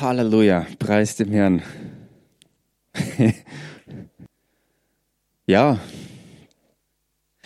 Halleluja, 0.00 0.66
preis 0.78 1.16
dem 1.16 1.30
Herrn. 1.32 1.62
ja, 5.46 5.80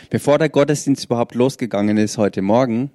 bevor 0.08 0.38
der 0.38 0.48
Gottesdienst 0.48 1.04
überhaupt 1.04 1.36
losgegangen 1.36 1.96
ist 1.96 2.18
heute 2.18 2.42
Morgen, 2.42 2.90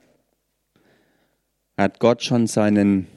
hat 1.78 2.00
Gott 2.00 2.22
schon 2.22 2.48
seinen 2.48 3.08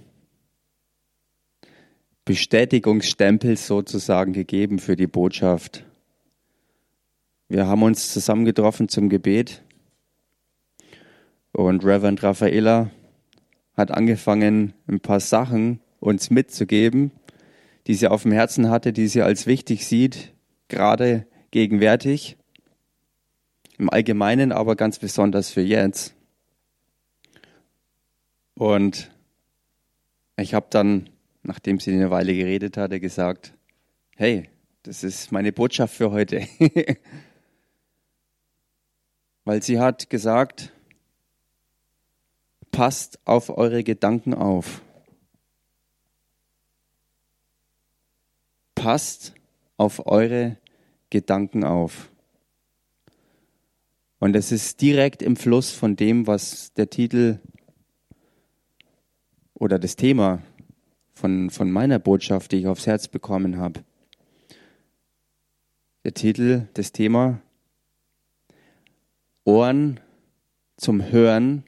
Bestätigungsstempel 2.25 3.57
sozusagen 3.57 4.33
gegeben 4.33 4.79
für 4.79 4.95
die 4.95 5.09
Botschaft. 5.09 5.85
Wir 7.49 7.67
haben 7.67 7.83
uns 7.83 8.13
zusammengetroffen 8.13 8.89
zum 8.89 9.09
Gebet 9.09 9.65
und 11.51 11.85
Reverend 11.85 12.23
Raffaella 12.23 12.91
hat 13.77 13.91
angefangen, 13.91 14.75
ein 14.87 15.01
paar 15.01 15.21
Sachen 15.21 15.81
uns 16.01 16.31
mitzugeben, 16.31 17.11
die 17.87 17.95
sie 17.95 18.09
auf 18.09 18.23
dem 18.23 18.33
Herzen 18.33 18.71
hatte, 18.71 18.93
die 18.93 19.09
sie 19.09 19.23
als 19.23 19.47
wichtig 19.47 19.87
sieht, 19.87 20.33
gerade 20.69 21.27
gegenwärtig, 21.51 22.37
im 23.79 23.91
Allgemeinen, 23.91 24.53
aber 24.53 24.77
ganz 24.77 24.99
besonders 24.99 25.51
für 25.51 25.63
jetzt. 25.63 26.15
Und 28.55 29.11
ich 30.37 30.53
habe 30.53 30.67
dann, 30.71 31.09
nachdem 31.43 31.79
sie 31.79 31.93
eine 31.93 32.11
Weile 32.11 32.35
geredet 32.35 32.77
hatte, 32.77 33.01
gesagt, 33.01 33.55
hey, 34.17 34.49
das 34.83 35.05
ist 35.05 35.33
meine 35.33 35.53
Botschaft 35.53 35.95
für 35.95 36.11
heute. 36.11 36.47
Weil 39.45 39.63
sie 39.63 39.79
hat 39.79 40.11
gesagt, 40.11 40.73
passt 42.71 43.19
auf 43.25 43.57
eure 43.57 43.85
Gedanken 43.85 44.35
auf. 44.35 44.83
Passt 48.89 49.35
auf 49.77 50.07
eure 50.07 50.57
Gedanken 51.11 51.63
auf. 51.63 52.11
Und 54.19 54.35
es 54.35 54.51
ist 54.51 54.81
direkt 54.81 55.21
im 55.21 55.37
Fluss 55.37 55.73
von 55.73 55.95
dem, 55.95 56.27
was 56.27 56.73
der 56.73 56.89
Titel 56.89 57.39
oder 59.53 59.79
das 59.79 59.97
Thema 59.97 60.43
von, 61.13 61.51
von 61.51 61.71
meiner 61.71 61.99
Botschaft, 61.99 62.51
die 62.53 62.61
ich 62.61 62.67
aufs 62.67 62.87
Herz 62.87 63.09
bekommen 63.09 63.59
habe. 63.59 63.85
Der 66.05 66.15
Titel, 66.15 66.67
das 66.73 66.91
Thema 66.91 67.43
Ohren 69.45 70.01
zum 70.79 71.11
Hören 71.11 71.63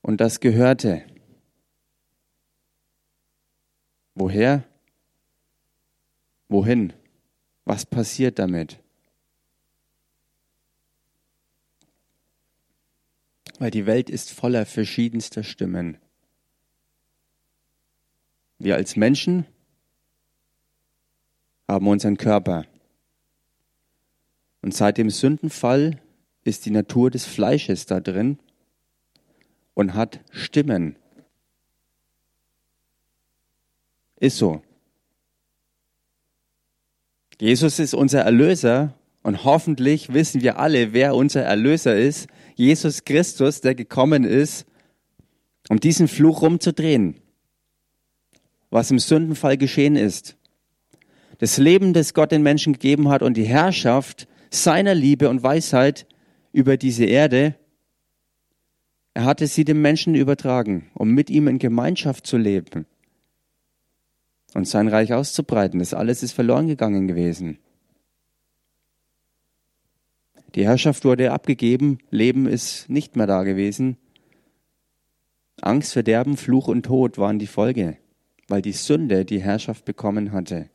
und 0.00 0.22
das 0.22 0.40
Gehörte. 0.40 1.04
Woher? 4.20 4.64
Wohin? 6.48 6.92
Was 7.64 7.86
passiert 7.86 8.40
damit? 8.40 8.80
Weil 13.60 13.70
die 13.70 13.86
Welt 13.86 14.10
ist 14.10 14.32
voller 14.32 14.66
verschiedenster 14.66 15.44
Stimmen. 15.44 15.98
Wir 18.58 18.74
als 18.74 18.96
Menschen 18.96 19.46
haben 21.68 21.86
unseren 21.86 22.16
Körper. 22.16 22.64
Und 24.62 24.74
seit 24.74 24.98
dem 24.98 25.10
Sündenfall 25.10 26.02
ist 26.42 26.66
die 26.66 26.72
Natur 26.72 27.12
des 27.12 27.24
Fleisches 27.24 27.86
da 27.86 28.00
drin 28.00 28.40
und 29.74 29.94
hat 29.94 30.18
Stimmen. 30.32 30.96
Ist 34.20 34.38
so. 34.38 34.62
Jesus 37.40 37.78
ist 37.78 37.94
unser 37.94 38.22
Erlöser 38.22 38.94
und 39.22 39.44
hoffentlich 39.44 40.12
wissen 40.12 40.42
wir 40.42 40.58
alle, 40.58 40.92
wer 40.92 41.14
unser 41.14 41.42
Erlöser 41.42 41.96
ist. 41.96 42.26
Jesus 42.56 43.04
Christus, 43.04 43.60
der 43.60 43.74
gekommen 43.74 44.24
ist, 44.24 44.66
um 45.68 45.78
diesen 45.78 46.08
Fluch 46.08 46.42
rumzudrehen, 46.42 47.16
was 48.70 48.90
im 48.90 48.98
Sündenfall 48.98 49.56
geschehen 49.56 49.94
ist. 49.94 50.36
Das 51.38 51.58
Leben, 51.58 51.92
das 51.92 52.14
Gott 52.14 52.32
den 52.32 52.42
Menschen 52.42 52.72
gegeben 52.72 53.08
hat 53.08 53.22
und 53.22 53.36
die 53.36 53.44
Herrschaft 53.44 54.26
seiner 54.50 54.94
Liebe 54.94 55.28
und 55.28 55.42
Weisheit 55.44 56.06
über 56.52 56.76
diese 56.76 57.04
Erde 57.04 57.54
er 59.18 59.24
hatte 59.24 59.48
sie 59.48 59.64
dem 59.64 59.82
Menschen 59.82 60.14
übertragen, 60.14 60.92
um 60.94 61.10
mit 61.10 61.28
ihm 61.28 61.48
in 61.48 61.58
Gemeinschaft 61.58 62.24
zu 62.24 62.36
leben 62.36 62.86
und 64.54 64.66
sein 64.66 64.88
Reich 64.88 65.12
auszubreiten. 65.12 65.80
Das 65.80 65.94
alles 65.94 66.22
ist 66.22 66.32
verloren 66.32 66.66
gegangen 66.66 67.06
gewesen. 67.06 67.58
Die 70.54 70.64
Herrschaft 70.64 71.04
wurde 71.04 71.32
abgegeben, 71.32 71.98
Leben 72.10 72.46
ist 72.46 72.88
nicht 72.88 73.16
mehr 73.16 73.26
da 73.26 73.42
gewesen. 73.42 73.96
Angst, 75.60 75.92
Verderben, 75.92 76.36
Fluch 76.36 76.68
und 76.68 76.84
Tod 76.84 77.18
waren 77.18 77.38
die 77.38 77.46
Folge, 77.46 77.98
weil 78.46 78.62
die 78.62 78.72
Sünde 78.72 79.24
die 79.24 79.42
Herrschaft 79.42 79.84
bekommen 79.84 80.32
hatte. 80.32 80.70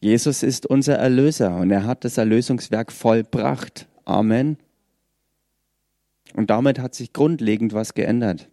Jesus 0.00 0.42
ist 0.42 0.66
unser 0.66 0.96
Erlöser 0.96 1.56
und 1.56 1.70
er 1.70 1.84
hat 1.84 2.04
das 2.04 2.18
Erlösungswerk 2.18 2.92
vollbracht. 2.92 3.88
Amen. 4.04 4.58
Und 6.34 6.50
damit 6.50 6.78
hat 6.78 6.94
sich 6.94 7.12
grundlegend 7.12 7.72
was 7.72 7.94
geändert. 7.94 8.48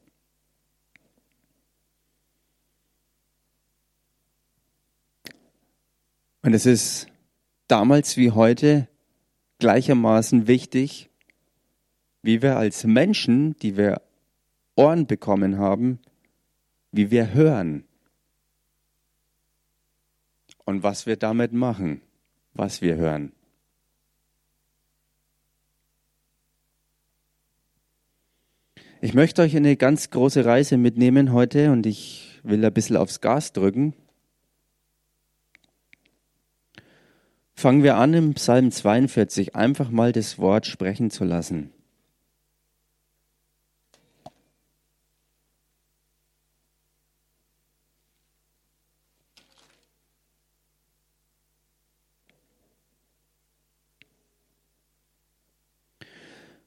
Und 6.43 6.53
es 6.53 6.65
ist 6.65 7.07
damals 7.67 8.17
wie 8.17 8.31
heute 8.31 8.89
gleichermaßen 9.59 10.45
wichtig, 10.45 11.09
wie 12.21 12.41
wir 12.41 12.57
als 12.57 12.83
Menschen, 12.83 13.57
die 13.59 13.77
wir 13.77 14.01
Ohren 14.75 15.07
bekommen 15.07 15.57
haben, 15.57 15.99
wie 16.91 17.11
wir 17.11 17.33
hören 17.33 17.85
und 20.65 20.83
was 20.83 21.05
wir 21.05 21.15
damit 21.15 21.53
machen, 21.53 22.01
was 22.53 22.81
wir 22.81 22.97
hören. 22.97 23.31
Ich 28.99 29.13
möchte 29.13 29.41
euch 29.41 29.53
in 29.53 29.65
eine 29.65 29.77
ganz 29.77 30.09
große 30.09 30.43
Reise 30.43 30.77
mitnehmen 30.77 31.31
heute 31.31 31.71
und 31.71 31.85
ich 31.85 32.39
will 32.43 32.63
ein 32.65 32.73
bisschen 32.73 32.97
aufs 32.97 33.21
Gas 33.21 33.53
drücken. 33.53 33.93
Fangen 37.63 37.81
wir 37.81 37.96
an, 37.96 38.13
im 38.13 38.34
Psalm 38.34 38.72
42 38.72 39.56
einfach 39.56 39.90
mal 39.90 40.12
das 40.12 40.38
Wort 40.38 40.66
sprechen 40.66 41.12
zu 41.12 41.24
lassen. 41.24 41.72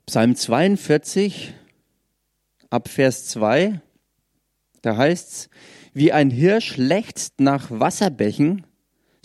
Psalm 0.06 0.34
42, 0.34 1.52
ab 2.70 2.88
Vers 2.88 3.28
2, 3.28 3.82
da 4.80 4.96
heißt's, 4.96 5.50
wie 5.92 6.12
ein 6.12 6.30
Hirsch 6.30 6.78
lechzt 6.78 7.38
nach 7.38 7.70
Wasserbächen, 7.70 8.64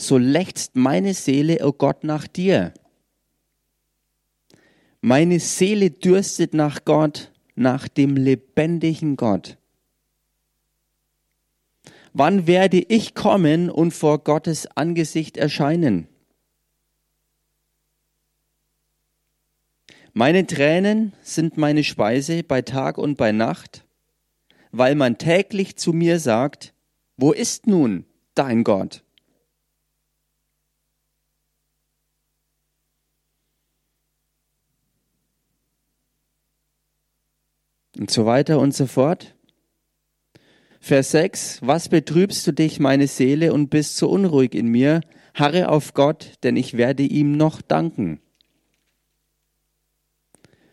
so 0.02 0.18
lechzt 0.18 0.76
meine 0.76 1.14
Seele, 1.14 1.60
o 1.62 1.70
oh 1.70 1.74
Gott, 1.74 2.04
nach 2.04 2.28
dir. 2.28 2.74
Meine 5.02 5.40
Seele 5.40 5.90
dürstet 5.92 6.54
nach 6.54 6.86
Gott, 6.86 7.32
nach 7.56 7.88
dem 7.88 8.16
lebendigen 8.16 9.16
Gott. 9.16 9.58
Wann 12.14 12.46
werde 12.46 12.78
ich 12.80 13.16
kommen 13.16 13.70
und 13.70 13.92
vor 13.92 14.24
Gottes 14.24 14.68
Angesicht 14.76 15.38
erscheinen? 15.38 16.08
Meine 20.14 20.46
Tränen 20.46 21.14
sind 21.22 21.58
meine 21.58 21.86
Speise 21.86 22.44
bei 22.44 22.62
Tag 22.62 22.98
und 22.98 23.16
bei 23.16 23.32
Nacht, 23.32 23.86
weil 24.72 24.96
man 24.96 25.18
täglich 25.18 25.78
zu 25.78 25.94
mir 25.94 26.20
sagt, 26.20 26.74
wo 27.16 27.32
ist 27.32 27.66
nun 27.66 28.06
dein 28.36 28.66
Gott? 28.66 29.04
Und 37.98 38.10
so 38.10 38.26
weiter 38.26 38.60
und 38.60 38.74
so 38.74 38.86
fort. 38.86 39.36
Vers 40.80 41.12
6, 41.12 41.60
was 41.62 41.90
betrübst 41.90 42.48
du 42.48 42.54
dich, 42.54 42.80
meine 42.80 43.08
Seele, 43.08 43.54
und 43.54 43.70
bist 43.70 43.98
so 43.98 44.10
unruhig 44.10 44.56
in 44.56 44.68
mir? 44.68 45.02
Harre 45.34 45.70
auf 45.70 45.94
Gott, 45.94 46.34
denn 46.44 46.56
ich 46.56 46.78
werde 46.78 47.04
ihm 47.04 47.38
noch 47.38 47.62
danken 47.62 48.20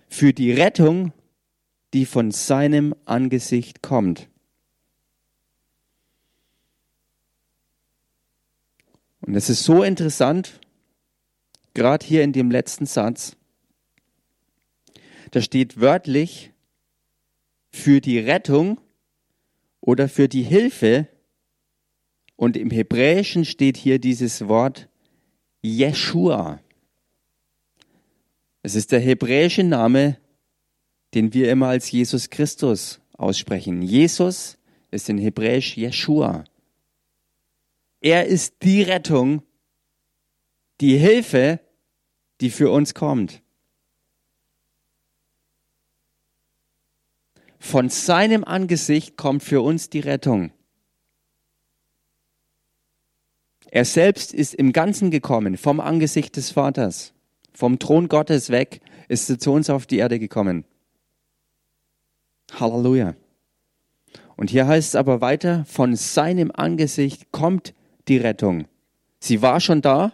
für 0.08 0.32
die 0.32 0.52
Rettung 0.52 1.12
die 1.94 2.04
von 2.04 2.30
seinem 2.32 2.94
Angesicht 3.06 3.82
kommt. 3.82 4.28
Und 9.22 9.34
es 9.34 9.48
ist 9.48 9.64
so 9.64 9.82
interessant, 9.82 10.60
gerade 11.72 12.04
hier 12.04 12.22
in 12.22 12.32
dem 12.32 12.50
letzten 12.50 12.84
Satz, 12.84 13.36
da 15.30 15.40
steht 15.40 15.80
wörtlich 15.80 16.52
für 17.70 18.00
die 18.00 18.18
Rettung 18.18 18.80
oder 19.80 20.08
für 20.08 20.28
die 20.28 20.42
Hilfe. 20.42 21.08
Und 22.36 22.56
im 22.56 22.70
Hebräischen 22.70 23.44
steht 23.44 23.76
hier 23.76 23.98
dieses 23.98 24.48
Wort 24.48 24.88
Jeshua. 25.60 26.60
Es 28.62 28.74
ist 28.74 28.92
der 28.92 29.00
hebräische 29.00 29.64
Name, 29.64 30.18
den 31.14 31.32
wir 31.32 31.50
immer 31.50 31.68
als 31.68 31.90
Jesus 31.90 32.30
Christus 32.30 33.00
aussprechen. 33.14 33.82
Jesus 33.82 34.58
ist 34.90 35.08
in 35.08 35.18
Hebräisch 35.18 35.76
Jeshua. 35.76 36.44
Er 38.00 38.26
ist 38.26 38.62
die 38.62 38.82
Rettung, 38.82 39.42
die 40.80 40.96
Hilfe, 40.96 41.60
die 42.40 42.50
für 42.50 42.70
uns 42.70 42.94
kommt. 42.94 43.42
Von 47.58 47.88
seinem 47.88 48.44
Angesicht 48.44 49.16
kommt 49.16 49.42
für 49.42 49.60
uns 49.62 49.90
die 49.90 50.00
Rettung. 50.00 50.52
Er 53.70 53.84
selbst 53.84 54.32
ist 54.32 54.54
im 54.54 54.72
Ganzen 54.72 55.10
gekommen, 55.10 55.56
vom 55.58 55.80
Angesicht 55.80 56.36
des 56.36 56.50
Vaters, 56.50 57.12
vom 57.52 57.78
Thron 57.78 58.08
Gottes 58.08 58.48
weg, 58.50 58.80
ist 59.08 59.28
er 59.28 59.38
zu 59.38 59.52
uns 59.52 59.68
auf 59.68 59.86
die 59.86 59.98
Erde 59.98 60.18
gekommen. 60.18 60.64
Halleluja. 62.58 63.14
Und 64.36 64.50
hier 64.50 64.66
heißt 64.66 64.90
es 64.90 64.94
aber 64.94 65.20
weiter, 65.20 65.64
von 65.66 65.96
seinem 65.96 66.50
Angesicht 66.54 67.30
kommt 67.32 67.74
die 68.06 68.16
Rettung. 68.16 68.68
Sie 69.20 69.42
war 69.42 69.60
schon 69.60 69.82
da 69.82 70.12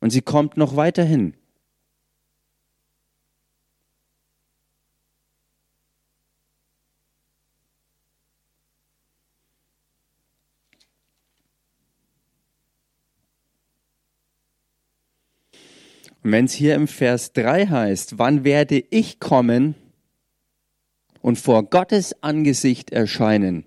und 0.00 0.10
sie 0.10 0.20
kommt 0.20 0.56
noch 0.56 0.76
weiterhin. 0.76 1.34
Wenn 16.22 16.46
es 16.46 16.52
hier 16.52 16.74
im 16.74 16.88
Vers 16.88 17.32
3 17.32 17.66
heißt, 17.66 18.18
wann 18.18 18.44
werde 18.44 18.82
ich 18.90 19.20
kommen 19.20 19.74
und 21.22 21.38
vor 21.38 21.64
Gottes 21.64 22.22
Angesicht 22.22 22.90
erscheinen, 22.90 23.64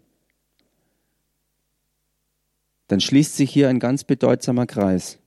dann 2.87 2.99
schließt 2.99 3.37
sich 3.37 3.51
hier 3.51 3.69
ein 3.69 3.79
ganz 3.79 4.03
bedeutsamer 4.03 4.65
Kreis. 4.65 5.17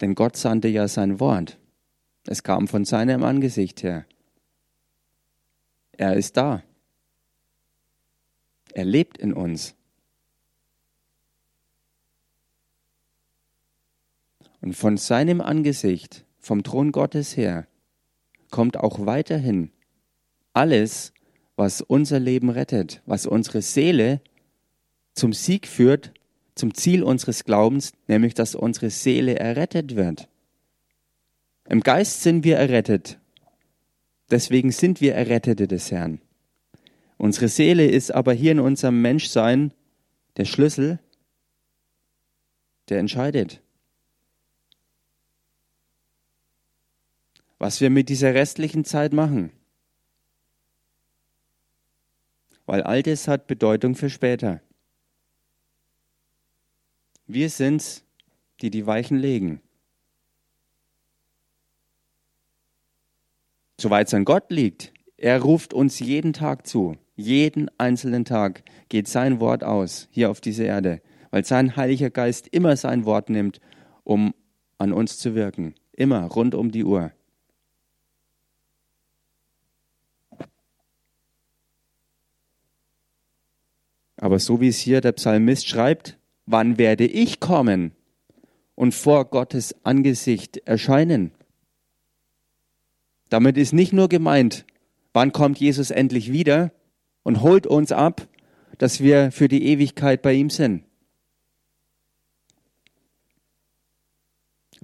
Denn 0.00 0.16
Gott 0.16 0.36
sandte 0.36 0.68
ja 0.68 0.88
sein 0.88 1.20
Wort. 1.20 1.58
Es 2.26 2.42
kam 2.42 2.66
von 2.66 2.84
seinem 2.84 3.22
Angesicht 3.22 3.84
her. 3.84 4.06
Er 5.92 6.14
ist 6.14 6.36
da. 6.36 6.64
Er 8.74 8.84
lebt 8.84 9.18
in 9.18 9.32
uns. 9.32 9.75
Und 14.66 14.74
von 14.74 14.96
seinem 14.96 15.40
Angesicht, 15.40 16.24
vom 16.40 16.64
Thron 16.64 16.90
Gottes 16.90 17.36
her, 17.36 17.68
kommt 18.50 18.76
auch 18.76 19.06
weiterhin 19.06 19.70
alles, 20.54 21.12
was 21.54 21.82
unser 21.82 22.18
Leben 22.18 22.50
rettet, 22.50 23.00
was 23.06 23.26
unsere 23.26 23.62
Seele 23.62 24.20
zum 25.14 25.32
Sieg 25.32 25.68
führt, 25.68 26.12
zum 26.56 26.74
Ziel 26.74 27.04
unseres 27.04 27.44
Glaubens, 27.44 27.92
nämlich 28.08 28.34
dass 28.34 28.56
unsere 28.56 28.90
Seele 28.90 29.38
errettet 29.38 29.94
wird. 29.94 30.28
Im 31.68 31.80
Geist 31.80 32.24
sind 32.24 32.42
wir 32.42 32.56
errettet. 32.56 33.20
Deswegen 34.32 34.72
sind 34.72 35.00
wir 35.00 35.14
Errettete 35.14 35.68
des 35.68 35.92
Herrn. 35.92 36.20
Unsere 37.18 37.46
Seele 37.46 37.86
ist 37.86 38.12
aber 38.12 38.32
hier 38.32 38.50
in 38.50 38.58
unserem 38.58 39.00
Menschsein 39.00 39.72
der 40.36 40.44
Schlüssel, 40.44 40.98
der 42.88 42.98
entscheidet. 42.98 43.60
Was 47.58 47.80
wir 47.80 47.90
mit 47.90 48.08
dieser 48.08 48.34
restlichen 48.34 48.84
Zeit 48.84 49.12
machen. 49.12 49.50
Weil 52.66 52.82
all 52.82 53.02
das 53.02 53.28
hat 53.28 53.46
Bedeutung 53.46 53.94
für 53.94 54.10
später. 54.10 54.60
Wir 57.26 57.48
sind's, 57.50 58.04
die 58.60 58.70
die 58.70 58.86
Weichen 58.86 59.18
legen. 59.18 59.60
Soweit 63.78 64.06
es 64.08 64.14
an 64.14 64.24
Gott 64.24 64.50
liegt, 64.50 64.92
er 65.16 65.40
ruft 65.40 65.74
uns 65.74 65.98
jeden 65.98 66.32
Tag 66.32 66.66
zu. 66.66 66.96
Jeden 67.14 67.70
einzelnen 67.78 68.24
Tag 68.24 68.62
geht 68.88 69.08
sein 69.08 69.40
Wort 69.40 69.64
aus 69.64 70.08
hier 70.10 70.30
auf 70.30 70.40
diese 70.40 70.64
Erde, 70.64 71.00
weil 71.30 71.44
sein 71.44 71.76
Heiliger 71.76 72.10
Geist 72.10 72.48
immer 72.48 72.76
sein 72.76 73.04
Wort 73.04 73.30
nimmt, 73.30 73.60
um 74.04 74.34
an 74.78 74.92
uns 74.92 75.18
zu 75.18 75.34
wirken. 75.34 75.74
Immer 75.92 76.24
rund 76.24 76.54
um 76.54 76.70
die 76.70 76.84
Uhr. 76.84 77.12
Aber 84.16 84.38
so 84.38 84.60
wie 84.60 84.68
es 84.68 84.78
hier 84.78 85.00
der 85.00 85.12
Psalmist 85.12 85.68
schreibt, 85.68 86.18
wann 86.46 86.78
werde 86.78 87.06
ich 87.06 87.40
kommen 87.40 87.92
und 88.74 88.94
vor 88.94 89.26
Gottes 89.26 89.74
Angesicht 89.84 90.58
erscheinen? 90.64 91.32
Damit 93.28 93.56
ist 93.58 93.72
nicht 93.72 93.92
nur 93.92 94.08
gemeint, 94.08 94.64
wann 95.12 95.32
kommt 95.32 95.58
Jesus 95.58 95.90
endlich 95.90 96.32
wieder 96.32 96.72
und 97.22 97.42
holt 97.42 97.66
uns 97.66 97.92
ab, 97.92 98.28
dass 98.78 99.00
wir 99.00 99.32
für 99.32 99.48
die 99.48 99.66
Ewigkeit 99.66 100.22
bei 100.22 100.32
ihm 100.32 100.50
sind. 100.50 100.84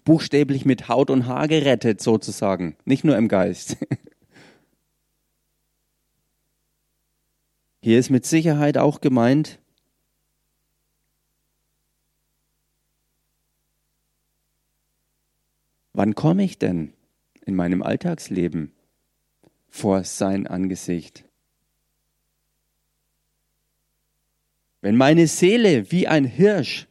Buchstäblich 0.04 0.64
mit 0.64 0.88
Haut 0.88 1.10
und 1.10 1.26
Haar 1.26 1.46
gerettet 1.46 2.00
sozusagen, 2.00 2.76
nicht 2.84 3.04
nur 3.04 3.16
im 3.16 3.28
Geist. 3.28 3.76
Hier 7.82 7.98
ist 7.98 8.10
mit 8.10 8.24
Sicherheit 8.24 8.78
auch 8.78 9.00
gemeint, 9.00 9.58
Wann 15.92 16.14
komme 16.14 16.44
ich 16.44 16.58
denn 16.58 16.94
in 17.44 17.54
meinem 17.54 17.82
Alltagsleben 17.82 18.72
vor 19.68 20.04
sein 20.04 20.46
Angesicht? 20.46 21.24
Wenn 24.80 24.96
meine 24.96 25.26
Seele 25.26 25.90
wie 25.92 26.08
ein 26.08 26.24
Hirsch, 26.24 26.88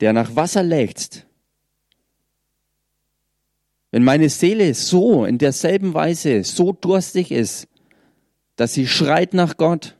der 0.00 0.12
nach 0.12 0.34
Wasser 0.34 0.62
lechzt, 0.62 1.26
wenn 3.90 4.02
meine 4.02 4.28
Seele 4.28 4.72
so 4.74 5.24
in 5.24 5.38
derselben 5.38 5.94
Weise 5.94 6.42
so 6.42 6.72
durstig 6.72 7.32
ist, 7.32 7.68
dass 8.60 8.74
sie 8.74 8.86
schreit 8.86 9.32
nach 9.32 9.56
Gott, 9.56 9.96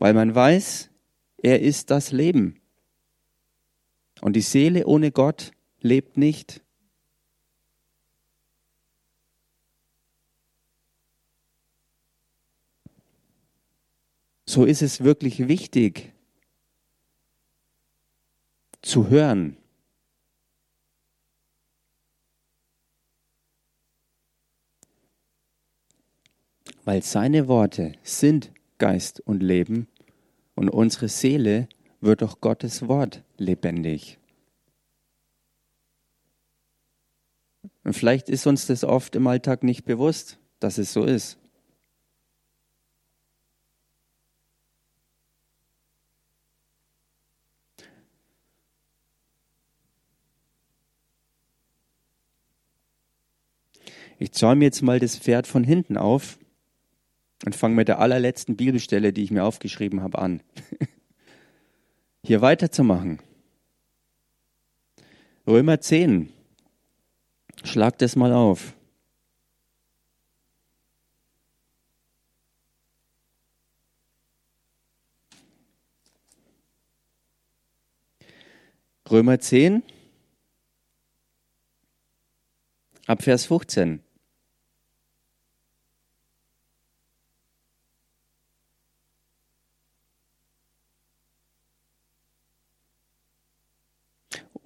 weil 0.00 0.14
man 0.14 0.34
weiß, 0.34 0.90
er 1.36 1.60
ist 1.60 1.92
das 1.92 2.10
Leben. 2.10 2.60
Und 4.20 4.32
die 4.32 4.40
Seele 4.40 4.84
ohne 4.84 5.12
Gott 5.12 5.52
lebt 5.78 6.16
nicht. 6.16 6.60
So 14.44 14.64
ist 14.64 14.82
es 14.82 15.04
wirklich 15.04 15.46
wichtig 15.46 16.17
zu 18.88 19.10
hören. 19.10 19.56
Weil 26.84 27.02
seine 27.02 27.48
Worte 27.48 27.92
sind 28.02 28.50
Geist 28.78 29.20
und 29.20 29.42
Leben 29.42 29.88
und 30.54 30.70
unsere 30.70 31.08
Seele 31.08 31.68
wird 32.00 32.22
durch 32.22 32.40
Gottes 32.40 32.88
Wort 32.88 33.22
lebendig. 33.36 34.18
Und 37.84 37.92
vielleicht 37.92 38.30
ist 38.30 38.46
uns 38.46 38.66
das 38.66 38.84
oft 38.84 39.16
im 39.16 39.26
Alltag 39.26 39.64
nicht 39.64 39.84
bewusst, 39.84 40.38
dass 40.60 40.78
es 40.78 40.92
so 40.94 41.04
ist. 41.04 41.37
Ich 54.18 54.32
zäume 54.32 54.64
jetzt 54.64 54.82
mal 54.82 54.98
das 54.98 55.16
Pferd 55.16 55.46
von 55.46 55.62
hinten 55.62 55.96
auf 55.96 56.38
und 57.44 57.54
fange 57.54 57.76
mit 57.76 57.88
der 57.88 58.00
allerletzten 58.00 58.56
Bibelstelle, 58.56 59.12
die 59.12 59.22
ich 59.22 59.30
mir 59.30 59.44
aufgeschrieben 59.44 60.02
habe, 60.02 60.18
an. 60.18 60.42
Hier 62.24 62.40
weiterzumachen. 62.40 63.20
Römer 65.46 65.80
10. 65.80 66.30
Schlag 67.62 67.98
das 67.98 68.16
mal 68.16 68.32
auf. 68.32 68.74
Römer 79.10 79.40
10, 79.40 79.82
ab 83.06 83.22
Vers 83.22 83.46
15. 83.46 84.02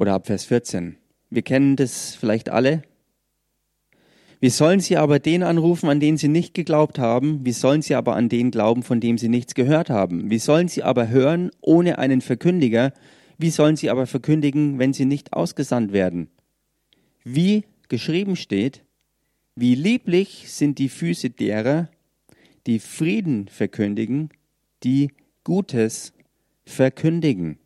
Oder 0.02 0.14
ab 0.14 0.26
Vers 0.26 0.47
14. 0.47 0.97
Wir 1.30 1.42
kennen 1.42 1.76
das 1.76 2.16
vielleicht 2.16 2.49
alle. 2.49 2.82
Wie 4.40 4.49
sollen 4.49 4.80
sie 4.80 4.97
aber 4.97 5.21
den 5.21 5.44
anrufen, 5.44 5.88
an 5.88 6.00
den 6.00 6.16
sie 6.16 6.26
nicht 6.26 6.54
geglaubt 6.54 6.99
haben? 6.99 7.47
Wie 7.47 7.52
sollen 7.52 7.82
sie 7.82 7.94
aber 7.94 8.16
an 8.16 8.28
den 8.28 8.50
glauben, 8.50 8.82
von 8.82 8.99
dem 8.99 9.16
sie 9.16 9.28
nichts 9.28 9.54
gehört 9.54 9.90
haben? 9.90 10.28
Wie 10.28 10.40
sollen 10.40 10.66
sie 10.66 10.82
aber 10.82 11.09
hören 11.09 11.52
ohne 11.61 12.00
einen 12.00 12.21
Verkündiger? 12.21 12.92
Wie 13.38 13.50
sollen 13.50 13.76
sie 13.76 13.90
aber 13.90 14.09
verkündigen, 14.09 14.80
wenn 14.80 14.92
sie 14.92 15.04
nicht 15.04 15.35
ausgesandt 15.35 15.92
werden? 15.92 16.30
Wie 17.23 17.62
geschrieben 17.88 18.35
steht, 18.35 18.82
wie 19.54 19.76
lieblich 19.76 20.47
sind 20.49 20.80
die 20.80 20.88
Füße 20.88 21.30
derer, 21.30 21.88
die 22.66 22.80
Frieden 22.80 23.47
verkündigen, 23.47 24.30
die 24.82 25.12
Gutes 25.44 26.12
verkündigen. 26.64 27.61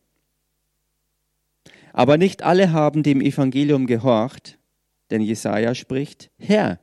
Aber 1.97 2.19
nicht 2.19 2.43
alle 2.43 2.73
haben 2.73 3.03
dem 3.03 3.23
Evangelium 3.23 3.87
gehorcht, 3.87 4.59
denn 5.11 5.23
Jesaja 5.23 5.75
spricht: 5.75 6.31
Herr, 6.39 6.79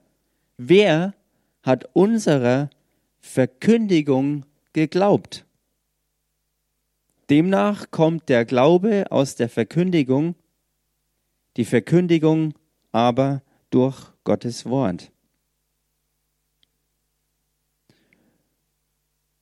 wer 0.58 1.14
hat 1.62 1.88
unserer 1.94 2.72
Verkündigung 3.20 4.44
geglaubt? 4.74 5.46
Demnach 7.30 7.92
kommt 7.92 8.28
der 8.28 8.44
Glaube 8.44 9.06
aus 9.12 9.36
der 9.36 9.50
Verkündigung, 9.50 10.34
die 11.58 11.66
Verkündigung 11.66 12.56
aber 12.92 13.44
durch 13.70 14.12
Gottes 14.24 14.66
Wort. 14.66 15.12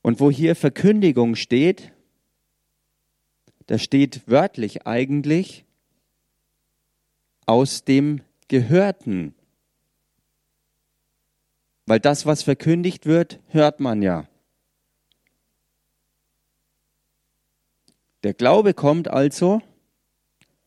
Und 0.02 0.20
wo 0.20 0.30
hier 0.30 0.58
Verkündigung 0.58 1.36
steht, 1.36 1.94
da 3.72 3.78
steht 3.78 4.28
wörtlich 4.28 4.86
eigentlich 4.86 5.64
aus 7.46 7.86
dem 7.86 8.20
Gehörten. 8.50 9.34
Weil 11.86 12.02
das, 12.02 12.26
was 12.26 12.44
verkündigt 12.44 13.06
wird, 13.06 13.40
hört 13.48 13.80
man 13.80 14.02
ja. 14.02 14.28
Der 18.24 18.34
Glaube 18.34 18.74
kommt 18.74 19.08
also, 19.08 19.62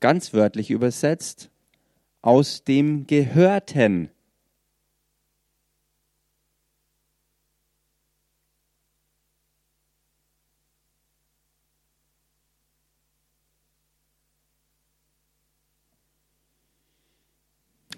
ganz 0.01 0.33
wörtlich 0.33 0.71
übersetzt, 0.71 1.51
aus 2.23 2.65
dem 2.65 3.07
Gehörten. 3.07 4.09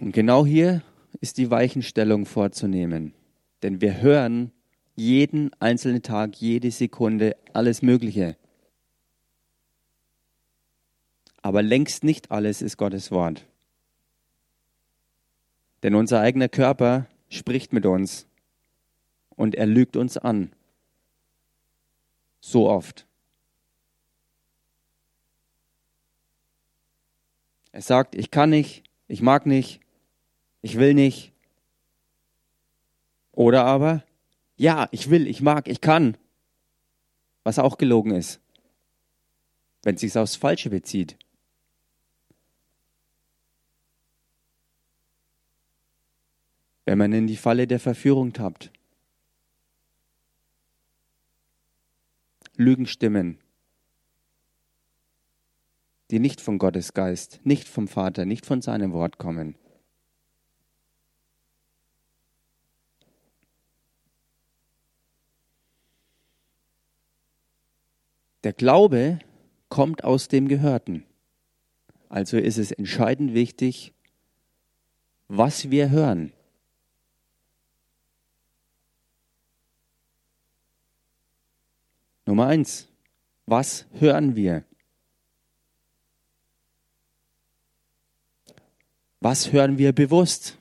Und 0.06 0.12
genau 0.12 0.46
hier 0.46 0.84
ist 1.20 1.36
die 1.36 1.50
Weichenstellung 1.50 2.26
vorzunehmen. 2.26 3.12
Denn 3.64 3.80
wir 3.80 4.00
hören 4.00 4.52
jeden 4.94 5.52
einzelnen 5.54 6.00
Tag, 6.00 6.36
jede 6.36 6.70
Sekunde 6.70 7.36
alles 7.54 7.82
Mögliche. 7.82 8.36
Aber 11.42 11.60
längst 11.60 12.04
nicht 12.04 12.30
alles 12.30 12.62
ist 12.62 12.76
Gottes 12.76 13.10
Wort. 13.10 13.46
Denn 15.82 15.96
unser 15.96 16.20
eigener 16.20 16.48
Körper 16.48 17.08
spricht 17.28 17.72
mit 17.72 17.84
uns 17.84 18.28
und 19.30 19.56
er 19.56 19.66
lügt 19.66 19.96
uns 19.96 20.16
an. 20.16 20.52
So 22.38 22.70
oft. 22.70 23.08
Er 27.72 27.82
sagt, 27.82 28.14
ich 28.14 28.30
kann 28.30 28.50
nicht, 28.50 28.84
ich 29.08 29.20
mag 29.20 29.46
nicht, 29.46 29.80
ich 30.66 30.78
will 30.78 30.94
nicht. 30.94 31.32
Oder 33.30 33.64
aber, 33.64 34.02
ja, 34.56 34.88
ich 34.90 35.10
will, 35.10 35.28
ich 35.28 35.40
mag, 35.40 35.68
ich 35.68 35.80
kann. 35.80 36.16
Was 37.44 37.60
auch 37.60 37.78
gelogen 37.78 38.10
ist, 38.10 38.40
wenn 39.84 39.94
es 39.94 40.00
sich 40.00 40.18
aufs 40.18 40.34
Falsche 40.34 40.70
bezieht. 40.70 41.16
wenn 46.88 46.98
man 46.98 47.12
in 47.12 47.26
die 47.26 47.36
Falle 47.36 47.66
der 47.66 47.80
Verführung 47.80 48.32
tappt. 48.32 48.70
Lügenstimmen, 52.54 53.38
die 56.12 56.20
nicht 56.20 56.40
von 56.40 56.58
Gottes 56.58 56.94
Geist, 56.94 57.40
nicht 57.42 57.66
vom 57.66 57.88
Vater, 57.88 58.24
nicht 58.24 58.46
von 58.46 58.62
seinem 58.62 58.92
Wort 58.92 59.18
kommen. 59.18 59.56
Der 68.46 68.52
Glaube 68.52 69.18
kommt 69.68 70.04
aus 70.04 70.28
dem 70.28 70.46
Gehörten. 70.46 71.04
Also 72.08 72.36
ist 72.38 72.58
es 72.58 72.70
entscheidend 72.70 73.34
wichtig, 73.34 73.92
was 75.26 75.72
wir 75.72 75.90
hören. 75.90 76.32
Nummer 82.24 82.46
eins. 82.46 82.86
Was 83.46 83.84
hören 83.94 84.36
wir? 84.36 84.62
Was 89.18 89.50
hören 89.50 89.76
wir 89.76 89.92
bewusst? 89.92 90.56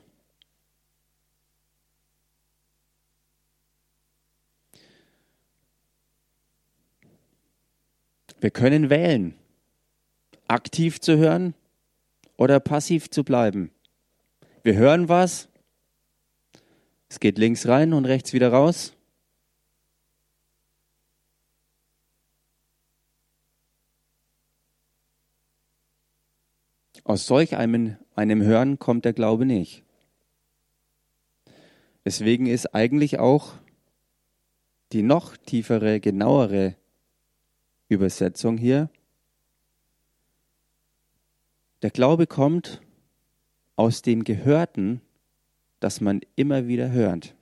Wir 8.46 8.52
können 8.52 8.92
wählen, 8.92 9.34
aktiv 10.48 11.02
zu 11.02 11.18
hören 11.18 11.56
oder 12.38 12.60
passiv 12.60 13.10
zu 13.10 13.24
bleiben. 13.24 13.72
Wir 14.62 14.76
hören 14.76 15.10
was, 15.10 15.50
es 17.10 17.20
geht 17.20 17.40
links 17.40 17.68
rein 17.68 17.92
und 17.92 18.06
rechts 18.06 18.34
wieder 18.34 18.50
raus. 18.50 18.94
Aus 27.04 27.26
solch 27.26 27.58
einem, 27.58 27.98
einem 28.14 28.44
Hören 28.44 28.78
kommt 28.78 29.06
der 29.06 29.14
Glaube 29.14 29.48
nicht. 29.48 29.82
Deswegen 32.06 32.46
ist 32.46 32.76
eigentlich 32.76 33.18
auch 33.18 33.54
die 34.92 35.02
noch 35.02 35.36
tiefere, 35.36 36.00
genauere 36.00 36.76
Übersetzung 37.88 38.58
hier. 38.58 38.90
Der 41.82 41.92
Glaube 41.92 42.26
kommt 42.26 42.82
aus 43.76 44.02
dem 44.02 44.24
Gehörten, 44.24 45.02
das 45.80 46.02
man 46.02 46.22
immer 46.36 46.68
wieder 46.68 46.90
hört. 46.92 47.36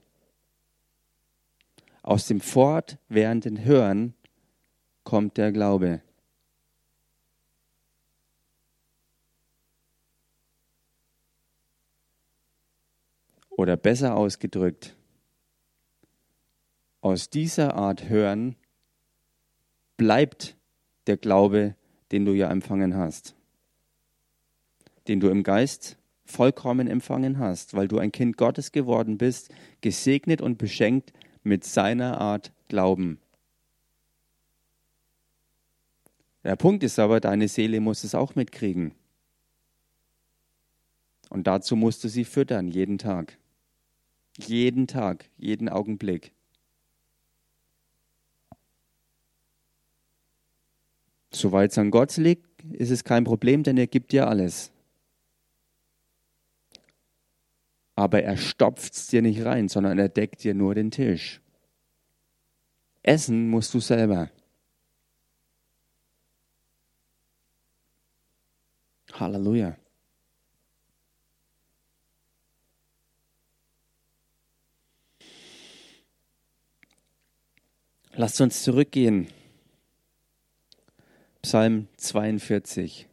Aus 2.02 2.26
dem 2.26 2.40
fortwährenden 2.40 3.64
Hören 3.64 4.14
kommt 5.02 5.38
der 5.38 5.52
Glaube. 5.52 6.02
Oder 13.48 13.76
besser 13.76 14.16
ausgedrückt, 14.16 14.96
aus 17.00 17.30
dieser 17.30 17.76
Art 17.76 18.08
Hören 18.08 18.56
bleibt 19.96 20.56
der 21.06 21.16
Glaube, 21.16 21.74
den 22.12 22.24
du 22.24 22.32
ja 22.32 22.50
empfangen 22.50 22.96
hast, 22.96 23.34
den 25.08 25.20
du 25.20 25.28
im 25.28 25.42
Geist 25.42 25.98
vollkommen 26.24 26.86
empfangen 26.86 27.38
hast, 27.38 27.74
weil 27.74 27.88
du 27.88 27.98
ein 27.98 28.12
Kind 28.12 28.36
Gottes 28.36 28.72
geworden 28.72 29.18
bist, 29.18 29.50
gesegnet 29.80 30.40
und 30.40 30.58
beschenkt 30.58 31.12
mit 31.42 31.64
seiner 31.64 32.20
Art 32.20 32.52
Glauben. 32.68 33.18
Der 36.42 36.56
Punkt 36.56 36.82
ist 36.82 36.98
aber, 36.98 37.20
deine 37.20 37.48
Seele 37.48 37.80
muss 37.80 38.04
es 38.04 38.14
auch 38.14 38.34
mitkriegen. 38.34 38.92
Und 41.30 41.46
dazu 41.46 41.74
musst 41.74 42.04
du 42.04 42.08
sie 42.08 42.24
füttern, 42.24 42.68
jeden 42.68 42.98
Tag. 42.98 43.38
Jeden 44.38 44.86
Tag, 44.86 45.30
jeden 45.36 45.68
Augenblick. 45.68 46.32
Soweit 51.34 51.72
es 51.72 51.78
an 51.78 51.90
Gott 51.90 52.16
liegt, 52.16 52.46
ist 52.72 52.90
es 52.90 53.02
kein 53.02 53.24
Problem, 53.24 53.64
denn 53.64 53.76
er 53.76 53.88
gibt 53.88 54.12
dir 54.12 54.28
alles. 54.28 54.70
Aber 57.96 58.22
er 58.22 58.36
stopft 58.36 58.94
es 58.94 59.08
dir 59.08 59.20
nicht 59.20 59.44
rein, 59.44 59.68
sondern 59.68 59.98
er 59.98 60.08
deckt 60.08 60.44
dir 60.44 60.54
nur 60.54 60.74
den 60.74 60.90
Tisch. 60.90 61.40
Essen 63.02 63.50
musst 63.50 63.74
du 63.74 63.80
selber. 63.80 64.30
Halleluja. 69.12 69.76
Lasst 78.16 78.40
uns 78.40 78.62
zurückgehen. 78.62 79.28
Psalm 81.44 81.88
42. 81.98 83.06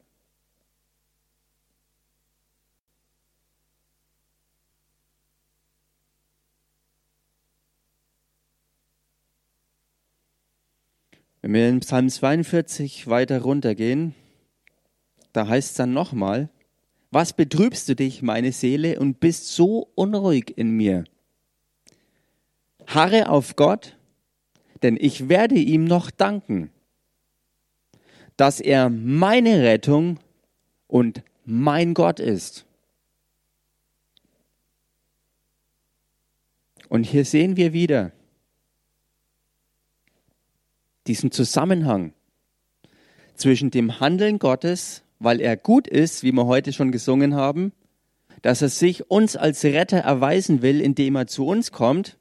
Wenn 11.41 11.53
wir 11.53 11.67
in 11.67 11.81
Psalm 11.81 12.07
42 12.07 13.07
weiter 13.07 13.41
runtergehen, 13.41 14.15
da 15.33 15.49
heißt 15.49 15.71
es 15.71 15.75
dann 15.75 15.91
nochmal, 15.91 16.47
was 17.09 17.33
betrübst 17.33 17.89
du 17.89 17.97
dich, 17.97 18.21
meine 18.21 18.53
Seele, 18.53 18.97
und 18.97 19.19
bist 19.19 19.53
so 19.53 19.89
unruhig 19.95 20.57
in 20.57 20.69
mir? 20.71 21.03
Harre 22.87 23.27
auf 23.27 23.57
Gott, 23.57 23.97
denn 24.83 24.95
ich 24.97 25.27
werde 25.27 25.55
ihm 25.55 25.83
noch 25.83 26.11
danken, 26.11 26.71
dass 28.41 28.59
er 28.59 28.89
meine 28.89 29.61
Rettung 29.61 30.17
und 30.87 31.21
mein 31.45 31.93
Gott 31.93 32.19
ist. 32.19 32.65
Und 36.89 37.03
hier 37.03 37.23
sehen 37.23 37.55
wir 37.55 37.71
wieder 37.71 38.13
diesen 41.05 41.31
Zusammenhang 41.31 42.13
zwischen 43.35 43.69
dem 43.69 43.99
Handeln 43.99 44.39
Gottes, 44.39 45.03
weil 45.19 45.39
er 45.39 45.55
gut 45.55 45.87
ist, 45.87 46.23
wie 46.23 46.31
wir 46.31 46.47
heute 46.47 46.73
schon 46.73 46.91
gesungen 46.91 47.35
haben, 47.35 47.71
dass 48.41 48.63
er 48.63 48.69
sich 48.69 49.11
uns 49.11 49.35
als 49.35 49.63
Retter 49.63 49.99
erweisen 49.99 50.63
will, 50.63 50.81
indem 50.81 51.15
er 51.15 51.27
zu 51.27 51.45
uns 51.45 51.71
kommt 51.71 52.17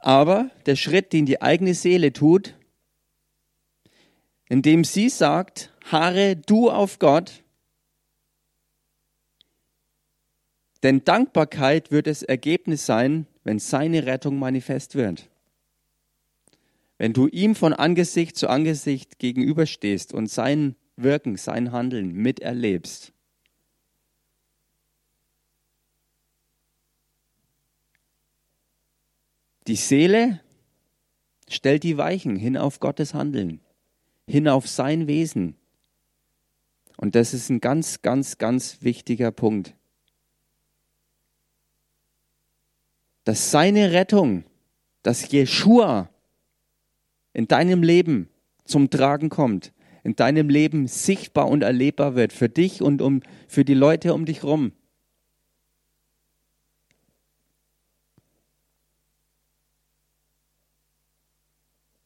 aber 0.00 0.50
der 0.66 0.76
Schritt, 0.76 1.14
den 1.14 1.24
die 1.24 1.40
eigene 1.40 1.72
Seele 1.72 2.12
tut, 2.12 2.54
indem 4.48 4.84
sie 4.84 5.08
sagt, 5.08 5.72
harre 5.84 6.36
du 6.36 6.70
auf 6.70 6.98
Gott, 6.98 7.44
denn 10.82 11.02
Dankbarkeit 11.02 11.90
wird 11.90 12.06
das 12.06 12.22
Ergebnis 12.22 12.84
sein, 12.84 13.26
wenn 13.42 13.58
seine 13.58 14.04
Rettung 14.04 14.38
manifest 14.38 14.94
wird. 14.94 15.30
Wenn 16.98 17.14
du 17.14 17.26
ihm 17.26 17.54
von 17.54 17.72
Angesicht 17.72 18.36
zu 18.36 18.48
Angesicht 18.48 19.18
gegenüberstehst 19.18 20.12
und 20.12 20.30
sein 20.30 20.76
Wirken, 20.96 21.36
sein 21.36 21.72
Handeln 21.72 22.12
miterlebst. 22.12 23.12
Die 29.66 29.76
Seele 29.76 30.40
stellt 31.48 31.82
die 31.82 31.96
Weichen 31.96 32.36
hin 32.36 32.58
auf 32.58 32.78
Gottes 32.78 33.14
Handeln, 33.14 33.60
hin 34.26 34.48
auf 34.48 34.68
sein 34.68 35.06
Wesen. 35.06 35.56
Und 36.96 37.14
das 37.14 37.34
ist 37.34 37.50
ein 37.50 37.60
ganz, 37.60 38.02
ganz, 38.02 38.38
ganz 38.38 38.78
wichtiger 38.82 39.30
Punkt. 39.30 39.74
Dass 43.24 43.50
seine 43.50 43.92
Rettung, 43.92 44.44
dass 45.02 45.30
Jeshua 45.30 46.08
in 47.32 47.48
deinem 47.48 47.82
Leben 47.82 48.28
zum 48.64 48.90
Tragen 48.90 49.28
kommt, 49.28 49.72
in 50.02 50.14
deinem 50.14 50.48
Leben 50.48 50.86
sichtbar 50.86 51.48
und 51.48 51.62
erlebbar 51.62 52.14
wird, 52.14 52.32
für 52.32 52.48
dich 52.48 52.82
und 52.82 53.02
um, 53.02 53.22
für 53.48 53.64
die 53.64 53.74
Leute 53.74 54.14
um 54.14 54.24
dich 54.24 54.42
herum. 54.42 54.72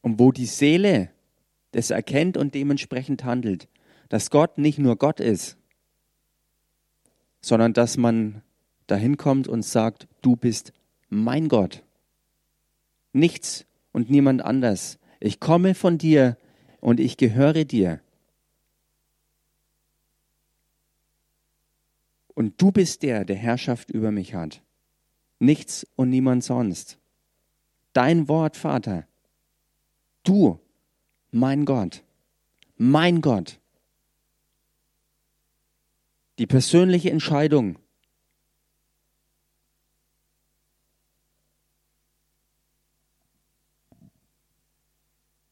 und 0.01 0.19
wo 0.19 0.31
die 0.31 0.45
Seele 0.45 1.11
das 1.71 1.91
erkennt 1.91 2.37
und 2.37 2.55
dementsprechend 2.55 3.23
handelt, 3.23 3.67
dass 4.09 4.29
Gott 4.29 4.57
nicht 4.57 4.79
nur 4.79 4.95
Gott 4.97 5.19
ist, 5.19 5.57
sondern 7.41 7.73
dass 7.73 7.97
man 7.97 8.41
dahin 8.87 9.17
kommt 9.17 9.47
und 9.47 9.63
sagt, 9.63 10.07
du 10.21 10.35
bist 10.35 10.73
mein 11.09 11.47
Gott. 11.47 11.83
Nichts 13.13 13.65
und 13.91 14.09
niemand 14.09 14.41
anders. 14.43 14.99
Ich 15.19 15.39
komme 15.39 15.75
von 15.75 15.97
dir 15.97 16.37
und 16.79 16.99
ich 16.99 17.17
gehöre 17.17 17.65
dir. 17.65 18.01
Und 22.33 22.61
du 22.61 22.71
bist 22.71 23.03
der, 23.03 23.25
der 23.25 23.35
Herrschaft 23.35 23.91
über 23.91 24.11
mich 24.11 24.33
hat. 24.33 24.61
Nichts 25.39 25.85
und 25.95 26.09
niemand 26.09 26.43
sonst. 26.43 26.97
Dein 27.93 28.27
Wort, 28.27 28.55
Vater, 28.55 29.05
Du, 30.23 30.59
mein 31.31 31.65
Gott, 31.65 32.03
mein 32.77 33.21
Gott. 33.21 33.59
Die 36.37 36.47
persönliche 36.47 37.11
Entscheidung. 37.11 37.77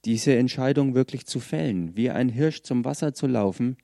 Diese 0.05 0.37
Entscheidung 0.37 0.95
wirklich 0.95 1.25
zu 1.25 1.41
fällen, 1.41 1.97
wie 1.97 2.09
ein 2.09 2.29
Hirsch 2.29 2.61
zum 2.61 2.85
Wasser 2.85 3.13
zu 3.13 3.27
laufen, 3.27 3.75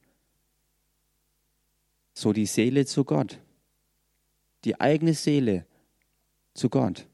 so 2.14 2.32
die 2.32 2.46
Seele 2.46 2.86
zu 2.86 3.04
Gott, 3.04 3.42
die 4.64 4.80
eigene 4.80 5.14
Seele 5.14 5.66
zu 6.54 6.70
Gott 6.70 7.08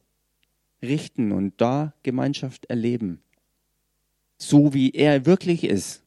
richten 0.83 1.31
und 1.31 1.59
da 1.59 1.93
Gemeinschaft 2.03 2.65
erleben 2.65 3.23
so 4.39 4.73
wie 4.73 4.91
er 4.91 5.25
wirklich 5.25 5.63
ist. 5.63 6.01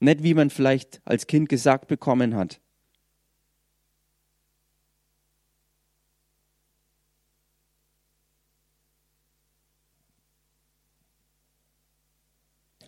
Nicht 0.00 0.22
wie 0.22 0.34
man 0.34 0.50
vielleicht 0.50 1.00
als 1.04 1.26
Kind 1.26 1.48
gesagt 1.48 1.88
bekommen 1.88 2.36
hat. 2.36 2.60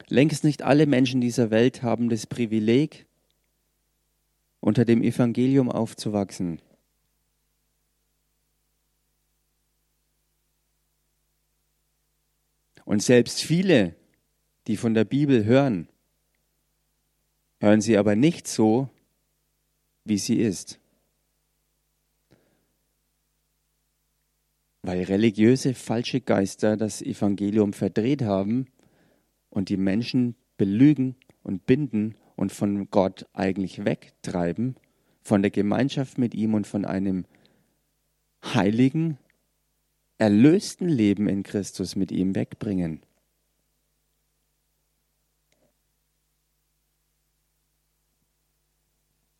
Längst 0.09 0.45
nicht 0.45 0.63
alle 0.63 0.87
Menschen 0.87 1.21
dieser 1.21 1.51
Welt 1.51 1.83
haben 1.83 2.09
das 2.09 2.27
Privileg, 2.27 3.07
unter 4.59 4.85
dem 4.85 5.03
Evangelium 5.03 5.71
aufzuwachsen. 5.71 6.61
Und 12.85 13.03
selbst 13.03 13.43
viele, 13.43 13.95
die 14.67 14.77
von 14.77 14.95
der 14.95 15.05
Bibel 15.05 15.45
hören, 15.45 15.89
hören 17.61 17.81
sie 17.81 17.97
aber 17.97 18.17
nicht 18.17 18.49
so, 18.49 18.89
wie 20.05 20.19
sie 20.19 20.37
ist. 20.37 20.79
Weil 24.83 25.03
religiöse 25.05 25.75
falsche 25.75 26.21
Geister 26.21 26.77
das 26.77 27.03
Evangelium 27.03 27.73
verdreht 27.73 28.23
haben 28.23 28.67
und 29.51 29.69
die 29.69 29.77
Menschen 29.77 30.37
belügen 30.57 31.17
und 31.43 31.67
binden 31.67 32.15
und 32.37 32.53
von 32.53 32.91
Gott 32.91 33.27
eigentlich 33.35 33.85
wegtreiben, 33.85 34.77
von 35.23 35.43
der 35.43 35.51
Gemeinschaft 35.51 36.17
mit 36.17 36.35
ihm 36.35 36.55
und 36.55 36.67
von 36.67 36.87
einem 36.87 37.27
heiligen, 38.43 39.19
erlösten 40.21 40.87
Leben 40.87 41.29
in 41.29 41.43
Christus 41.43 41.97
mit 41.97 42.13
ihm 42.13 42.35
wegbringen. 42.35 43.01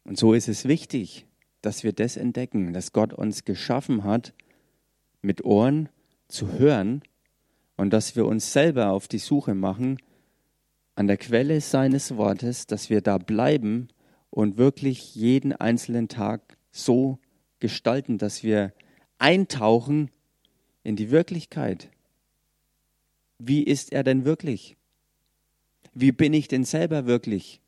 Und 0.05 0.19
so 0.19 0.33
ist 0.33 0.49
es 0.49 0.65
wichtig, 0.65 1.27
dass 1.61 1.85
wir 1.85 1.93
das 1.93 2.17
entdecken, 2.17 2.73
dass 2.73 2.93
Gott 2.93 3.13
uns 3.13 3.45
geschaffen 3.45 4.05
hat, 4.05 4.33
mit 5.21 5.45
Ohren 5.45 5.91
zu 6.29 6.53
hören 6.53 7.03
und 7.77 7.93
dass 7.93 8.17
wir 8.17 8.25
uns 8.25 8.55
selber 8.55 8.91
auf 8.91 9.07
die 9.07 9.19
Suche 9.19 9.55
machen 9.55 9.99
an 10.95 11.07
der 11.07 11.19
Quelle 11.19 11.61
seines 11.61 12.17
Wortes, 12.17 12.67
dass 12.67 12.89
wir 12.89 13.03
da 13.03 13.19
bleiben 13.19 13.89
und 14.31 14.57
wirklich 14.57 15.15
jeden 15.15 15.53
einzelnen 15.53 16.09
Tag 16.09 16.57
so 16.71 17.19
gestalten, 17.59 18.17
dass 18.17 18.43
wir 18.43 18.73
eintauchen 19.19 20.11
in 20.83 20.97
die 20.97 21.11
Wirklichkeit. 21.11 21.89
Wie 23.39 23.63
ist 23.63 23.93
er 23.93 24.03
denn 24.03 24.25
wirklich? 24.25 24.77
Wie 25.95 26.13
bin 26.13 26.33
ich 26.33 26.49
denn 26.49 26.65
selber 26.65 27.07
wirklich? 27.07 27.61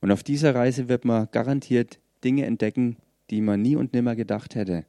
Und 0.00 0.10
auf 0.10 0.22
dieser 0.22 0.54
Reise 0.54 0.88
wird 0.88 1.04
man 1.04 1.28
garantiert 1.30 2.00
Dinge 2.24 2.44
entdecken, 2.46 2.96
die 3.30 3.40
man 3.40 3.62
nie 3.62 3.76
und 3.76 3.92
nimmer 3.92 4.16
gedacht 4.16 4.54
hätte. 4.56 4.84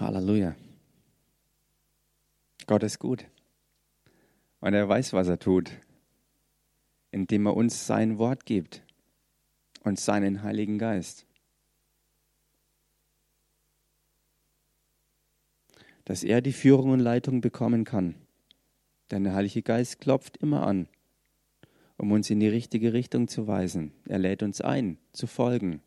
Halleluja. 0.00 0.54
Gott 2.66 2.82
ist 2.84 2.98
gut. 2.98 3.26
Und 4.60 4.74
er 4.74 4.88
weiß, 4.88 5.12
was 5.12 5.28
er 5.28 5.38
tut, 5.38 5.72
indem 7.10 7.46
er 7.46 7.56
uns 7.56 7.86
sein 7.86 8.18
Wort 8.18 8.46
gibt 8.46 8.82
und 9.82 9.98
seinen 9.98 10.42
Heiligen 10.42 10.78
Geist. 10.78 11.26
Dass 16.04 16.22
er 16.22 16.42
die 16.42 16.52
Führung 16.52 16.90
und 16.90 17.00
Leitung 17.00 17.40
bekommen 17.40 17.84
kann. 17.84 18.14
Denn 19.10 19.24
der 19.24 19.34
Heilige 19.34 19.62
Geist 19.62 20.00
klopft 20.00 20.36
immer 20.36 20.66
an, 20.66 20.88
um 21.96 22.12
uns 22.12 22.30
in 22.30 22.40
die 22.40 22.48
richtige 22.48 22.92
Richtung 22.92 23.28
zu 23.28 23.46
weisen. 23.46 23.92
Er 24.06 24.18
lädt 24.18 24.42
uns 24.42 24.60
ein, 24.60 24.98
zu 25.12 25.26
folgen. 25.26 25.82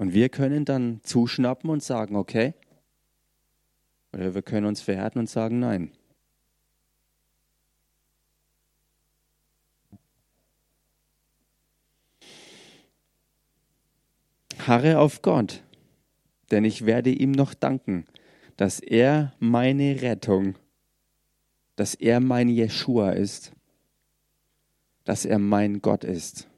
Und 0.00 0.14
wir 0.14 0.30
können 0.30 0.64
dann 0.64 1.02
zuschnappen 1.02 1.68
und 1.68 1.82
sagen, 1.82 2.16
okay. 2.16 2.54
Oder 4.14 4.34
wir 4.34 4.40
können 4.40 4.64
uns 4.64 4.80
verhärten 4.80 5.18
und 5.18 5.28
sagen, 5.28 5.58
nein. 5.58 5.92
Harre 14.66 15.00
auf 15.00 15.20
Gott, 15.20 15.62
denn 16.50 16.64
ich 16.64 16.86
werde 16.86 17.10
ihm 17.10 17.32
noch 17.32 17.52
danken, 17.52 18.06
dass 18.56 18.80
er 18.80 19.34
meine 19.38 20.00
Rettung, 20.00 20.56
dass 21.76 21.94
er 21.94 22.20
mein 22.20 22.48
Jeshua 22.48 23.10
ist, 23.10 23.52
dass 25.04 25.26
er 25.26 25.38
mein 25.38 25.82
Gott 25.82 26.04
ist. 26.04 26.49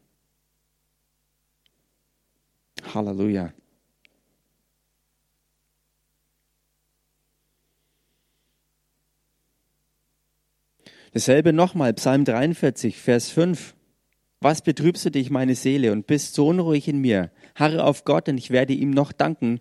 Halleluja. 2.95 3.53
Dasselbe 11.13 11.53
nochmal, 11.53 11.93
Psalm 11.93 12.25
43, 12.25 12.97
Vers 12.97 13.29
5. 13.31 13.75
Was 14.41 14.63
betrübst 14.63 15.05
du 15.05 15.11
dich, 15.11 15.31
meine 15.31 15.55
Seele, 15.55 15.93
und 15.93 16.07
bist 16.07 16.35
so 16.35 16.49
unruhig 16.49 16.89
in 16.89 17.01
mir? 17.01 17.31
Harre 17.55 17.85
auf 17.85 18.05
Gott, 18.05 18.29
und 18.29 18.39
ich 18.39 18.51
werde 18.51 18.73
ihm 18.73 18.91
noch 18.91 19.13
danken. 19.13 19.61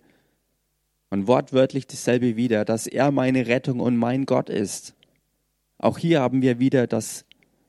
Und 1.10 1.26
wortwörtlich 1.26 1.86
dasselbe 1.86 2.36
wieder, 2.36 2.64
dass 2.64 2.86
er 2.86 3.10
meine 3.10 3.46
Rettung 3.46 3.80
und 3.80 3.98
mein 3.98 4.24
Gott 4.24 4.48
ist. 4.48 4.94
Auch 5.76 5.98
hier 5.98 6.20
haben 6.20 6.40
wir 6.40 6.58
wieder 6.58 6.86
das 6.86 7.26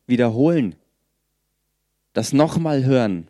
Wiederholen, 0.08 0.76
das 2.14 2.32
nochmal 2.32 2.86
hören. 2.86 3.28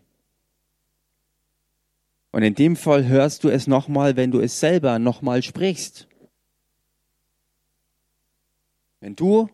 Und 2.34 2.42
in 2.42 2.56
dem 2.56 2.76
Fall 2.76 3.08
hörst 3.08 3.44
du 3.44 3.50
es 3.50 3.68
nochmal, 3.68 4.16
wenn 4.16 4.32
du 4.32 4.40
es 4.40 4.60
selber 4.60 4.98
nochmal 4.98 5.44
sprichst. 5.44 6.08
Wenn 9.00 9.16
du 9.16 9.50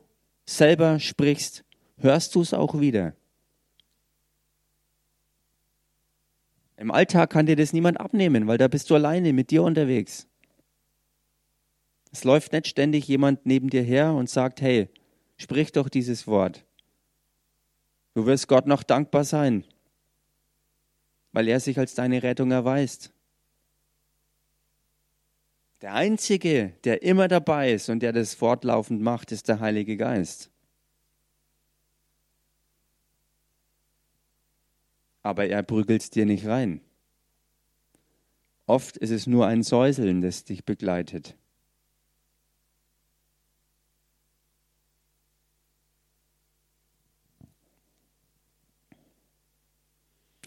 selber 0.45 0.97
sprichst, 0.97 1.65
hörst 1.97 2.33
du 2.35 2.41
es 2.41 2.53
auch 2.53 2.79
wieder. 2.79 3.13
Im 6.77 6.89
Alltag 6.89 7.31
kann 7.31 7.47
dir 7.47 7.57
das 7.57 7.73
niemand 7.73 7.99
abnehmen, 7.99 8.47
weil 8.47 8.57
da 8.57 8.69
bist 8.69 8.89
du 8.89 8.95
alleine 8.95 9.33
mit 9.33 9.51
dir 9.51 9.63
unterwegs. 9.63 10.25
Es 12.13 12.23
läuft 12.23 12.53
nicht 12.53 12.67
ständig 12.67 13.09
jemand 13.09 13.45
neben 13.45 13.69
dir 13.69 13.83
her 13.83 14.13
und 14.13 14.29
sagt, 14.29 14.61
hey, 14.61 14.87
sprich 15.35 15.73
doch 15.73 15.89
dieses 15.89 16.27
Wort. 16.27 16.63
Du 18.13 18.25
wirst 18.25 18.47
Gott 18.47 18.67
noch 18.67 18.83
dankbar 18.83 19.25
sein 19.25 19.65
weil 21.31 21.47
er 21.47 21.59
sich 21.59 21.77
als 21.77 21.93
deine 21.93 22.23
Rettung 22.23 22.51
erweist. 22.51 23.11
Der 25.81 25.93
Einzige, 25.93 26.73
der 26.83 27.03
immer 27.03 27.27
dabei 27.27 27.71
ist 27.71 27.89
und 27.89 28.01
der 28.01 28.11
das 28.11 28.33
fortlaufend 28.33 29.01
macht, 29.01 29.31
ist 29.31 29.47
der 29.47 29.59
Heilige 29.59 29.95
Geist. 29.95 30.49
Aber 35.23 35.47
er 35.47 35.63
prügelt 35.63 36.15
dir 36.15 36.25
nicht 36.25 36.45
rein. 36.45 36.81
Oft 38.65 38.97
ist 38.97 39.09
es 39.09 39.25
nur 39.25 39.47
ein 39.47 39.63
Säuseln, 39.63 40.21
das 40.21 40.43
dich 40.43 40.65
begleitet. 40.65 41.35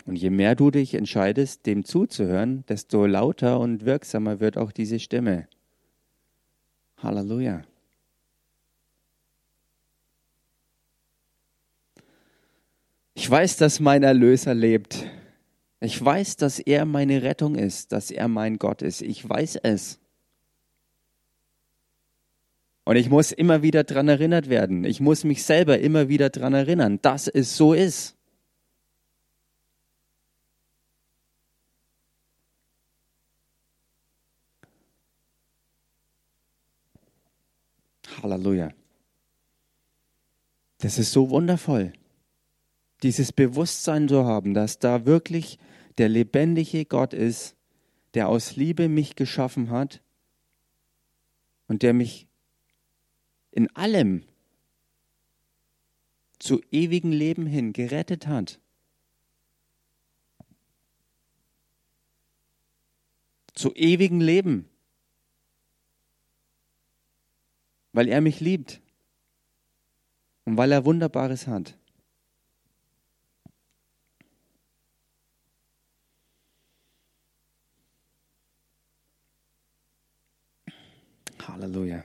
Und 0.04 0.16
je 0.16 0.30
mehr 0.30 0.54
du 0.54 0.70
dich 0.70 0.94
entscheidest, 0.94 1.66
dem 1.66 1.84
zuzuhören, 1.84 2.64
desto 2.68 3.06
lauter 3.06 3.60
und 3.60 3.84
wirksamer 3.84 4.40
wird 4.40 4.58
auch 4.58 4.72
diese 4.72 4.98
Stimme. 4.98 5.46
Halleluja. 6.98 7.62
Ich 13.14 13.30
weiß, 13.30 13.56
dass 13.56 13.78
mein 13.78 14.02
Erlöser 14.02 14.54
lebt. 14.54 15.06
Ich 15.80 16.02
weiß, 16.02 16.36
dass 16.36 16.58
er 16.58 16.84
meine 16.84 17.22
Rettung 17.22 17.54
ist, 17.54 17.92
dass 17.92 18.10
er 18.10 18.28
mein 18.28 18.58
Gott 18.58 18.82
ist. 18.82 19.02
Ich 19.02 19.28
weiß 19.28 19.56
es. 19.62 20.00
Und 22.84 22.96
ich 22.96 23.10
muss 23.10 23.30
immer 23.30 23.62
wieder 23.62 23.84
daran 23.84 24.08
erinnert 24.08 24.48
werden. 24.48 24.84
Ich 24.84 25.00
muss 25.00 25.22
mich 25.22 25.44
selber 25.44 25.78
immer 25.78 26.08
wieder 26.08 26.30
daran 26.30 26.54
erinnern, 26.54 26.98
dass 27.02 27.28
es 27.28 27.56
so 27.56 27.74
ist. 27.74 28.16
Halleluja. 38.20 38.72
Das 40.78 40.98
ist 40.98 41.12
so 41.12 41.30
wundervoll, 41.30 41.92
dieses 43.02 43.32
Bewusstsein 43.32 44.08
zu 44.08 44.24
haben, 44.24 44.52
dass 44.52 44.78
da 44.78 45.06
wirklich 45.06 45.58
der 45.98 46.08
lebendige 46.08 46.84
Gott 46.84 47.14
ist, 47.14 47.54
der 48.14 48.28
aus 48.28 48.56
Liebe 48.56 48.88
mich 48.88 49.14
geschaffen 49.14 49.70
hat 49.70 50.02
und 51.68 51.82
der 51.82 51.94
mich 51.94 52.26
in 53.52 53.74
allem 53.76 54.24
zu 56.38 56.60
ewigem 56.72 57.12
Leben 57.12 57.46
hin 57.46 57.72
gerettet 57.72 58.26
hat. 58.26 58.58
Zu 63.54 63.72
ewigem 63.74 64.20
Leben 64.20 64.68
weil 67.92 68.08
er 68.08 68.20
mich 68.20 68.40
liebt 68.40 68.80
und 70.44 70.56
weil 70.56 70.72
er 70.72 70.84
Wunderbares 70.84 71.46
hat. 71.46 71.76
Halleluja. 81.46 82.04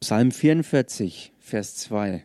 Psalm 0.00 0.32
44, 0.32 1.32
Vers 1.38 1.76
2. 1.76 2.24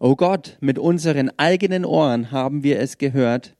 O 0.00 0.14
Gott, 0.14 0.56
mit 0.60 0.78
unseren 0.78 1.30
eigenen 1.38 1.84
Ohren 1.84 2.30
haben 2.30 2.62
wir 2.62 2.78
es 2.78 2.98
gehört, 2.98 3.56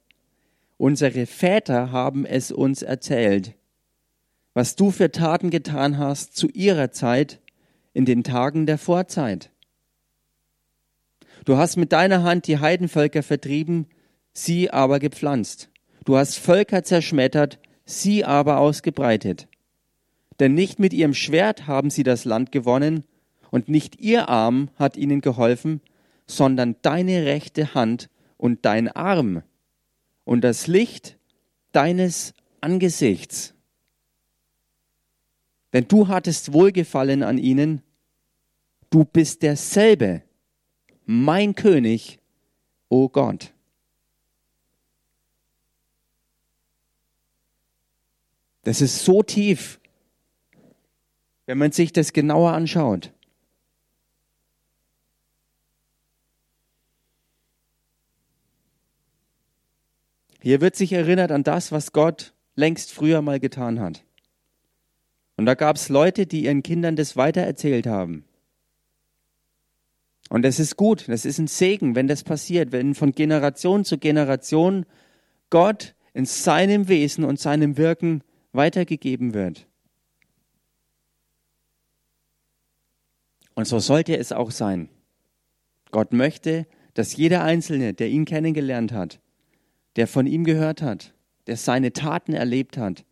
unsere 0.76 1.26
Väter 1.26 1.90
haben 1.90 2.24
es 2.24 2.52
uns 2.52 2.82
erzählt, 2.82 3.54
was 4.54 4.76
du 4.76 4.92
für 4.92 5.10
Taten 5.10 5.50
getan 5.50 5.98
hast 5.98 6.36
zu 6.36 6.46
ihrer 6.48 6.92
Zeit 6.92 7.40
in 7.92 8.04
den 8.04 8.22
Tagen 8.22 8.66
der 8.66 8.78
Vorzeit. 8.78 9.50
Du 11.44 11.56
hast 11.56 11.76
mit 11.76 11.92
deiner 11.92 12.22
Hand 12.22 12.46
die 12.46 12.58
Heidenvölker 12.58 13.24
vertrieben, 13.24 13.86
sie 14.32 14.70
aber 14.70 15.00
gepflanzt. 15.00 15.70
Du 16.04 16.16
hast 16.16 16.38
Völker 16.38 16.84
zerschmettert, 16.84 17.58
sie 17.84 18.24
aber 18.24 18.58
ausgebreitet. 18.58 19.48
Denn 20.38 20.54
nicht 20.54 20.78
mit 20.78 20.92
ihrem 20.92 21.14
Schwert 21.14 21.66
haben 21.66 21.90
sie 21.90 22.04
das 22.04 22.24
Land 22.24 22.52
gewonnen, 22.52 23.02
und 23.50 23.68
nicht 23.68 23.98
ihr 24.00 24.28
Arm 24.28 24.68
hat 24.76 24.96
ihnen 24.96 25.20
geholfen, 25.20 25.80
sondern 26.28 26.76
deine 26.82 27.24
rechte 27.24 27.74
Hand 27.74 28.08
und 28.36 28.64
dein 28.64 28.88
Arm 28.88 29.42
und 30.24 30.42
das 30.42 30.66
Licht 30.68 31.18
deines 31.72 32.34
Angesichts. 32.60 33.54
Denn 35.72 35.88
du 35.88 36.08
hattest 36.08 36.52
Wohlgefallen 36.52 37.22
an 37.22 37.38
ihnen, 37.38 37.82
du 38.90 39.04
bist 39.04 39.42
derselbe, 39.42 40.22
mein 41.04 41.54
König, 41.54 42.20
o 42.88 43.04
oh 43.04 43.08
Gott. 43.08 43.52
Das 48.62 48.82
ist 48.82 49.04
so 49.04 49.22
tief, 49.22 49.80
wenn 51.46 51.56
man 51.56 51.72
sich 51.72 51.92
das 51.92 52.12
genauer 52.12 52.52
anschaut. 52.52 53.12
Hier 60.40 60.60
wird 60.60 60.76
sich 60.76 60.92
erinnert 60.92 61.32
an 61.32 61.42
das, 61.42 61.72
was 61.72 61.92
Gott 61.92 62.32
längst 62.54 62.92
früher 62.92 63.22
mal 63.22 63.40
getan 63.40 63.80
hat. 63.80 64.04
Und 65.36 65.46
da 65.46 65.54
gab 65.54 65.76
es 65.76 65.88
Leute, 65.88 66.26
die 66.26 66.44
ihren 66.44 66.62
Kindern 66.62 66.96
das 66.96 67.16
weitererzählt 67.16 67.86
haben. 67.86 68.24
Und 70.28 70.42
das 70.42 70.58
ist 70.58 70.76
gut, 70.76 71.08
das 71.08 71.24
ist 71.24 71.38
ein 71.38 71.46
Segen, 71.46 71.94
wenn 71.94 72.06
das 72.06 72.22
passiert, 72.22 72.72
wenn 72.72 72.94
von 72.94 73.12
Generation 73.12 73.84
zu 73.84 73.98
Generation 73.98 74.84
Gott 75.48 75.94
in 76.12 76.26
seinem 76.26 76.88
Wesen 76.88 77.24
und 77.24 77.40
seinem 77.40 77.76
Wirken 77.76 78.22
weitergegeben 78.52 79.32
wird. 79.34 79.66
Und 83.54 83.66
so 83.66 83.78
sollte 83.78 84.16
es 84.16 84.32
auch 84.32 84.50
sein. 84.50 84.88
Gott 85.90 86.12
möchte, 86.12 86.66
dass 86.94 87.16
jeder 87.16 87.42
Einzelne, 87.42 87.94
der 87.94 88.08
ihn 88.08 88.24
kennengelernt 88.24 88.92
hat, 88.92 89.20
der 89.98 90.06
von 90.06 90.28
ihm 90.28 90.44
gehört 90.44 90.80
hat, 90.80 91.12
der 91.48 91.56
seine 91.56 91.92
Taten 91.92 92.32
erlebt 92.32 92.76
hat, 92.76 93.04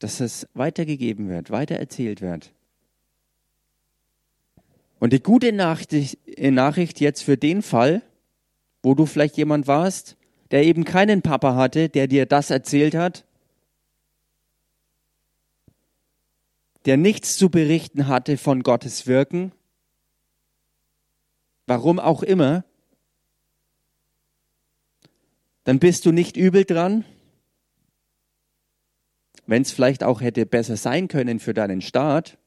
dass 0.00 0.18
es 0.18 0.48
weitergegeben 0.52 1.28
wird, 1.28 1.52
weitererzählt 1.52 2.20
wird. 2.20 2.52
Und 4.98 5.12
die 5.12 5.22
gute 5.22 5.52
Nachricht 5.52 7.00
jetzt 7.00 7.22
für 7.22 7.36
den 7.36 7.62
Fall, 7.62 8.02
wo 8.82 8.96
du 8.96 9.06
vielleicht 9.06 9.36
jemand 9.36 9.68
warst, 9.68 10.16
der 10.50 10.64
eben 10.64 10.84
keinen 10.84 11.22
Papa 11.22 11.54
hatte, 11.54 11.88
der 11.88 12.08
dir 12.08 12.26
das 12.26 12.50
erzählt 12.50 12.96
hat, 12.96 13.24
der 16.84 16.96
nichts 16.96 17.36
zu 17.36 17.48
berichten 17.48 18.08
hatte 18.08 18.38
von 18.38 18.64
Gottes 18.64 19.06
Wirken, 19.06 19.52
warum 21.68 22.00
auch 22.00 22.24
immer, 22.24 22.64
dann 25.66 25.80
bist 25.80 26.06
du 26.06 26.12
nicht 26.12 26.36
übel 26.36 26.64
dran, 26.64 27.04
wenn 29.46 29.62
es 29.62 29.72
vielleicht 29.72 30.04
auch 30.04 30.20
hätte 30.20 30.46
besser 30.46 30.76
sein 30.76 31.08
können 31.08 31.40
für 31.40 31.54
deinen 31.54 31.80
Staat, 31.80 32.38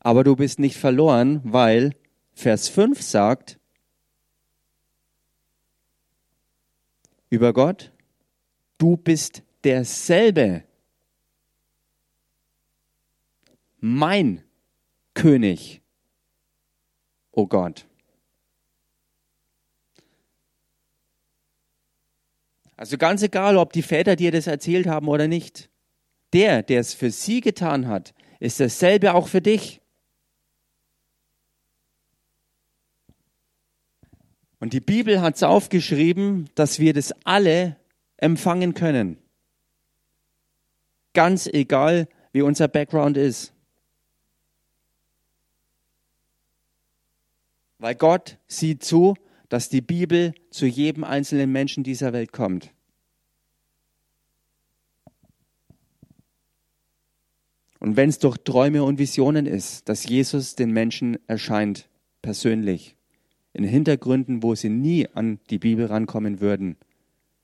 aber 0.00 0.22
du 0.22 0.36
bist 0.36 0.58
nicht 0.58 0.76
verloren, 0.76 1.40
weil 1.44 1.96
Vers 2.34 2.68
5 2.68 3.00
sagt 3.00 3.58
über 7.30 7.54
Gott, 7.54 7.90
du 8.76 8.98
bist 8.98 9.42
derselbe 9.64 10.62
mein 13.80 14.44
König, 15.14 15.80
o 17.32 17.42
oh 17.42 17.46
Gott. 17.46 17.86
Also 22.76 22.98
ganz 22.98 23.22
egal, 23.22 23.56
ob 23.56 23.72
die 23.72 23.82
Väter 23.82 24.16
dir 24.16 24.30
das 24.30 24.46
erzählt 24.46 24.86
haben 24.86 25.08
oder 25.08 25.28
nicht. 25.28 25.70
Der, 26.32 26.62
der 26.62 26.80
es 26.80 26.92
für 26.92 27.10
sie 27.10 27.40
getan 27.40 27.88
hat, 27.88 28.14
ist 28.38 28.60
dasselbe 28.60 29.14
auch 29.14 29.28
für 29.28 29.40
dich. 29.40 29.80
Und 34.58 34.72
die 34.72 34.80
Bibel 34.80 35.20
hat 35.20 35.36
es 35.36 35.42
aufgeschrieben, 35.42 36.50
dass 36.54 36.78
wir 36.78 36.92
das 36.92 37.14
alle 37.24 37.76
empfangen 38.16 38.74
können. 38.74 39.18
Ganz 41.14 41.46
egal, 41.46 42.08
wie 42.32 42.42
unser 42.42 42.68
Background 42.68 43.16
ist. 43.16 43.52
Weil 47.78 47.94
Gott 47.94 48.38
sieht 48.46 48.82
zu, 48.82 49.14
dass 49.48 49.68
die 49.68 49.80
Bibel 49.80 50.34
zu 50.50 50.66
jedem 50.66 51.04
einzelnen 51.04 51.52
Menschen 51.52 51.84
dieser 51.84 52.12
Welt 52.12 52.32
kommt. 52.32 52.72
Und 57.78 57.96
wenn 57.96 58.08
es 58.08 58.18
durch 58.18 58.38
Träume 58.38 58.82
und 58.82 58.98
Visionen 58.98 59.46
ist, 59.46 59.88
dass 59.88 60.08
Jesus 60.08 60.56
den 60.56 60.72
Menschen 60.72 61.18
erscheint, 61.28 61.88
persönlich, 62.22 62.96
in 63.52 63.64
Hintergründen, 63.64 64.42
wo 64.42 64.54
sie 64.54 64.68
nie 64.68 65.08
an 65.14 65.38
die 65.50 65.58
Bibel 65.58 65.86
rankommen 65.86 66.40
würden 66.40 66.76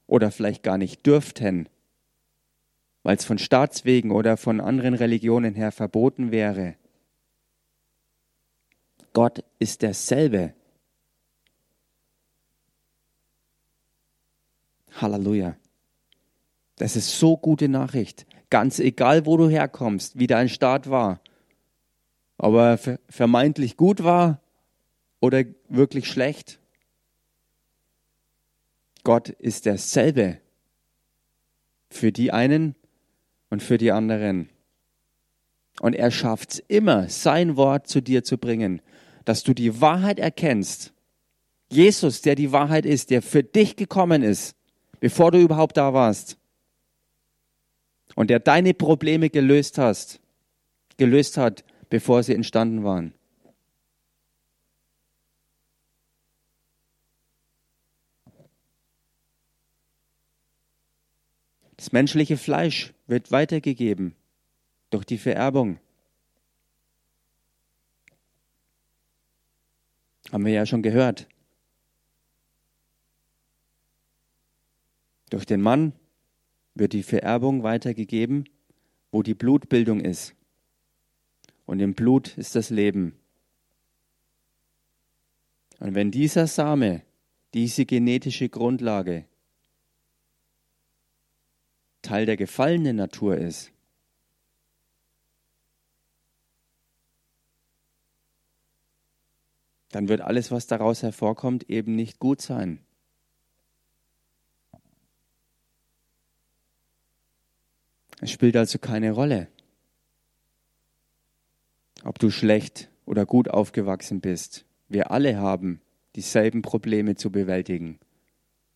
oder 0.07 0.31
vielleicht 0.31 0.63
gar 0.63 0.79
nicht 0.79 1.07
dürften, 1.07 1.69
weil 3.03 3.17
es 3.17 3.25
von 3.25 3.39
Staatswegen 3.39 4.11
oder 4.11 4.37
von 4.37 4.61
anderen 4.61 4.95
Religionen 4.95 5.55
her 5.55 5.73
verboten 5.73 6.31
wäre, 6.31 6.75
Gott 9.13 9.45
ist 9.59 9.83
derselbe. 9.83 10.55
Halleluja. 15.01 15.57
Das 16.77 16.97
ist 16.97 17.19
so 17.19 17.37
gute 17.37 17.69
Nachricht. 17.69 18.27
Ganz 18.51 18.79
egal, 18.79 19.27
wo 19.27 19.37
du 19.37 19.49
herkommst, 19.49 20.19
wie 20.19 20.27
dein 20.27 20.49
Start 20.49 20.91
war. 20.91 21.21
Ob 22.39 22.55
er 22.55 22.99
vermeintlich 23.09 23.77
gut 23.77 24.03
war 24.03 24.41
oder 25.21 25.45
wirklich 25.69 26.09
schlecht. 26.09 26.59
Gott 29.05 29.29
ist 29.29 29.67
derselbe 29.67 30.39
für 31.91 32.13
die 32.13 32.33
einen 32.33 32.75
und 33.51 33.63
für 33.63 33.79
die 33.79 33.93
anderen. 33.93 34.49
Und 35.81 35.95
er 35.95 36.11
schafft 36.11 36.55
es 36.55 36.59
immer, 36.69 37.09
sein 37.09 37.57
Wort 37.57 37.87
zu 37.87 38.01
dir 38.01 38.25
zu 38.25 38.39
bringen 38.39 38.81
dass 39.25 39.43
du 39.43 39.55
die 39.55 39.81
Wahrheit 39.81 40.19
erkennst. 40.19 40.93
Jesus, 41.71 42.23
der 42.23 42.35
die 42.35 42.53
Wahrheit 42.53 42.85
ist, 42.85 43.11
der 43.11 43.23
für 43.23 43.43
dich 43.43 43.77
gekommen 43.77 44.23
ist, 44.23 44.55
bevor 45.03 45.33
du 45.33 45.41
überhaupt 45.41 45.77
da 45.77 45.93
warst. 45.93 46.39
Und 48.15 48.31
der 48.31 48.39
deine 48.39 48.73
Probleme 48.73 49.31
gelöst 49.31 49.77
hast, 49.77 50.21
gelöst 50.97 51.37
hat, 51.37 51.65
bevor 51.91 52.23
sie 52.23 52.35
entstanden 52.35 52.85
waren. 52.85 53.13
Das 61.77 61.91
menschliche 61.91 62.37
Fleisch 62.37 62.95
wird 63.09 63.33
weitergegeben 63.33 64.15
durch 64.91 65.05
die 65.05 65.19
Vererbung. 65.19 65.81
Haben 70.31 70.47
wir 70.47 70.53
ja 70.53 70.65
schon 70.65 70.83
gehört. 70.83 71.27
Durch 75.33 75.47
den 75.47 75.63
Mann 75.63 75.95
wird 76.75 76.93
die 76.93 77.03
Vererbung 77.03 77.63
weitergegeben, 77.63 78.51
wo 79.11 79.23
die 79.23 79.35
Blutbildung 79.35 80.01
ist. 80.01 80.35
Und 81.65 81.81
im 81.81 81.95
Blut 81.95 82.37
ist 82.37 82.55
das 82.55 82.69
Leben. 82.69 83.19
Und 85.79 85.95
wenn 85.95 86.11
dieser 86.11 86.47
Same, 86.47 87.01
diese 87.55 87.87
genetische 87.87 88.51
Grundlage 88.51 89.25
Teil 92.03 92.27
der 92.27 92.37
gefallenen 92.37 92.97
Natur 92.97 93.39
ist, 93.39 93.73
dann 99.93 100.09
wird 100.09 100.21
alles, 100.21 100.51
was 100.51 100.67
daraus 100.67 101.03
hervorkommt, 101.03 101.71
eben 101.71 101.97
nicht 101.97 102.19
gut 102.19 102.43
sein. 102.43 102.85
Es 108.23 108.31
spielt 108.31 108.57
also 108.57 108.79
keine 108.79 109.11
Rolle. 109.11 109.49
ob 112.05 112.19
du 112.19 112.31
schlecht 112.31 112.91
oder 113.05 113.27
gut 113.27 113.49
aufgewachsen 113.49 114.21
bist. 114.21 114.65
Wir 114.89 115.11
alle 115.11 115.39
haben 115.39 115.81
dieselben 116.17 116.63
Probleme 116.63 117.15
zu 117.15 117.31
bewältigen, 117.31 117.99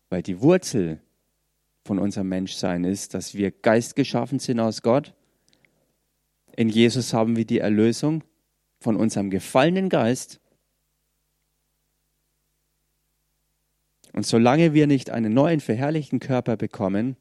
weil 0.09 0.21
die 0.21 0.41
Wurzel 0.41 1.01
von 1.83 1.99
unserem 1.99 2.29
Menschsein 2.29 2.83
ist, 2.83 3.13
dass 3.13 3.35
wir 3.35 3.51
Geist 3.51 3.95
geschaffen 3.95 4.39
sind 4.39 4.59
aus 4.59 4.81
Gott. 4.81 5.13
In 6.55 6.69
Jesus 6.69 7.13
haben 7.13 7.35
wir 7.35 7.45
die 7.45 7.59
Erlösung 7.59 8.23
von 8.79 8.95
unserem 8.95 9.29
gefallenen 9.29 9.89
Geist. 9.89 10.39
Und 14.13 14.25
solange 14.25 14.73
wir 14.73 14.87
nicht 14.87 15.09
einen 15.09 15.33
neuen 15.33 15.59
verherrlichten 15.59 16.19
Körper 16.19 16.57
bekommen, 16.57 17.17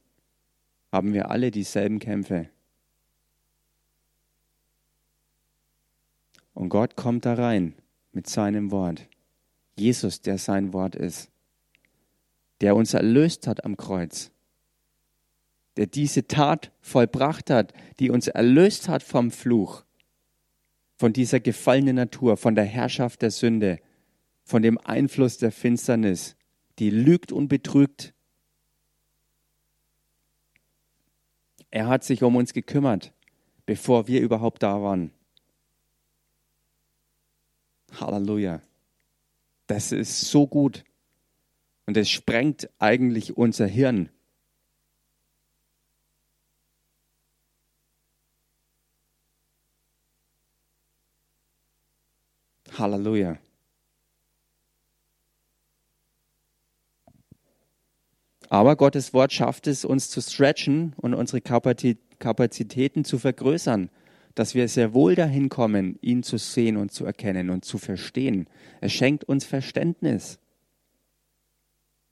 haben 0.97 1.13
wir 1.13 1.31
alle 1.31 1.51
dieselben 1.51 1.99
Kämpfe. 1.99 2.49
Und 6.55 6.71
Gott 6.71 6.97
kommt 6.97 7.27
da 7.27 7.35
rein 7.35 7.75
mit 8.13 8.27
seinem 8.31 8.71
Wort. 8.71 9.07
Jesus, 9.77 10.23
der 10.23 10.39
sein 10.39 10.73
Wort 10.73 10.97
ist, 10.97 11.31
der 12.63 12.75
uns 12.75 12.95
erlöst 12.95 13.47
hat 13.47 13.63
am 13.67 13.77
Kreuz, 13.77 14.31
der 15.77 15.87
diese 15.87 16.27
Tat 16.27 16.73
vollbracht 16.81 17.51
hat, 17.51 17.75
die 17.99 18.09
uns 18.09 18.29
erlöst 18.29 18.89
hat 18.89 19.03
vom 19.03 19.31
Fluch, 19.31 19.85
von 20.97 21.13
dieser 21.13 21.41
gefallenen 21.41 21.97
Natur, 21.97 22.39
von 22.39 22.55
der 22.55 22.65
Herrschaft 22.65 23.21
der 23.21 23.31
Sünde, 23.31 23.81
von 24.45 24.63
dem 24.63 24.79
Einfluss 24.79 25.37
der 25.37 25.53
Finsternis, 25.53 26.37
die 26.79 26.89
lügt 26.89 27.33
und 27.33 27.49
betrügt. 27.49 28.15
Er 31.77 31.89
hat 31.89 32.05
sich 32.05 32.23
um 32.23 32.37
uns 32.37 32.55
gekümmert, 32.55 33.13
bevor 33.67 34.07
wir 34.09 34.23
überhaupt 34.23 34.63
da 34.63 34.81
waren. 34.81 35.11
Halleluja. 38.01 38.63
Das 39.67 39.93
ist 39.93 40.23
so 40.23 40.47
gut. 40.47 40.85
Und 41.85 41.99
es 41.99 42.09
sprengt 42.09 42.71
eigentlich 42.79 43.37
unser 43.37 43.67
Hirn. 43.67 44.09
Halleluja. 52.79 53.37
Aber 58.49 58.77
Gottes 58.77 59.13
Wort 59.13 59.33
schafft 59.33 59.67
es, 59.67 59.85
uns 59.85 60.09
zu 60.09 60.21
stretchen 60.21 60.95
und 60.97 61.15
unsere 61.15 61.41
Kapazitäten 61.41 63.05
zu 63.05 63.19
vergrößern 63.19 63.91
dass 64.37 64.55
wir 64.55 64.69
sehr 64.69 64.93
wohl 64.93 65.15
dahin 65.15 65.49
kommen, 65.49 65.99
ihn 66.03 66.23
zu 66.23 66.37
sehen 66.37 66.77
und 66.77 66.93
zu 66.93 67.07
erkennen 67.07 67.49
und 67.49 67.65
zu 67.65 67.79
verstehen. 67.79 68.47
Es 68.83 68.93
schenkt 68.93 69.25
uns 69.25 69.47
Verständnis. 69.47 70.39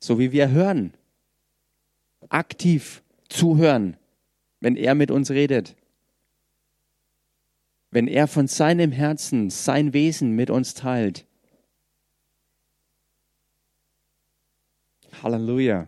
So 0.01 0.19
wie 0.19 0.33
wir 0.33 0.49
hören. 0.49 0.95
Aktiv 2.31 3.03
zuhören, 3.29 3.99
wenn 4.61 4.75
er 4.77 4.95
mit 4.95 5.11
uns 5.11 5.31
redet. 5.31 5.77
Wenn 7.91 8.09
er 8.09 8.27
von 8.27 8.49
seinem 8.49 8.91
Herzen, 8.91 9.51
sein 9.51 9.93
Wesen 9.93 10.31
mit 10.31 10.49
uns 10.49 10.73
teilt. 10.73 11.27
Halleluja. 15.23 15.87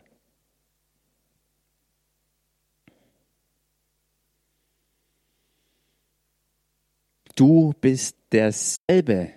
Du 7.37 7.75
bist 7.81 8.16
derselbe, 8.33 9.31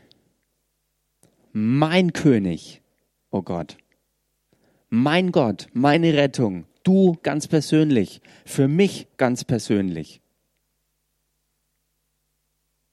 mein 1.52 2.14
König, 2.14 2.82
oh 3.30 3.42
Gott, 3.42 3.78
mein 4.90 5.32
Gott, 5.34 5.68
meine 5.74 6.14
Rettung, 6.14 6.66
du 6.84 7.18
ganz 7.22 7.48
persönlich, 7.48 8.22
für 8.46 8.70
mich 8.70 9.08
ganz 9.18 9.44
persönlich. 9.44 10.22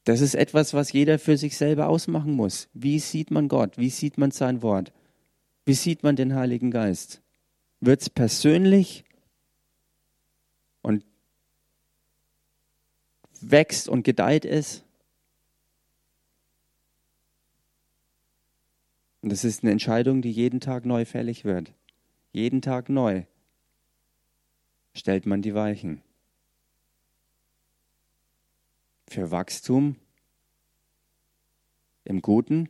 Das 0.03 0.21
ist 0.21 0.35
etwas, 0.35 0.75
was 0.75 0.93
jeder 0.93 1.19
für 1.19 1.37
sich 1.37 1.57
selber 1.57 1.89
ausmachen 1.89 2.33
muss. 2.33 2.69
Wie 2.75 2.99
sieht 2.99 3.31
man 3.31 3.49
Gott? 3.49 3.79
Wie 3.79 3.91
sieht 3.91 4.19
man 4.19 4.31
sein 4.33 4.63
Wort? 4.63 4.93
Wie 5.65 5.75
sieht 5.75 6.03
man 6.03 6.17
den 6.17 6.35
Heiligen 6.35 6.71
Geist? 6.71 7.23
Wird 7.81 8.03
es 8.03 8.11
persönlich 8.11 9.05
und 10.83 11.05
wächst 13.41 13.89
und 13.89 14.03
gedeiht 14.03 14.45
es? 14.45 14.86
Und 19.27 19.31
das 19.31 19.43
ist 19.43 19.65
eine 19.65 19.73
Entscheidung, 19.73 20.23
die 20.23 20.31
jeden 20.31 20.61
Tag 20.61 20.87
neu 20.87 21.05
fällig 21.05 21.45
wird. 21.45 21.75
Jeden 22.31 22.63
Tag 22.63 22.89
neu 22.89 23.25
stellt 24.95 25.27
man 25.27 25.43
die 25.43 25.53
Weichen. 25.53 26.01
Für 29.09 29.33
Wachstum 29.33 29.97
im 32.05 32.23
Guten 32.23 32.69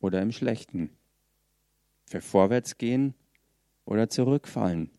oder 0.00 0.20
im 0.22 0.32
Schlechten. 0.32 0.90
Für 2.06 2.20
Vorwärtsgehen 2.20 3.14
oder 3.84 4.10
Zurückfallen. 4.10 4.90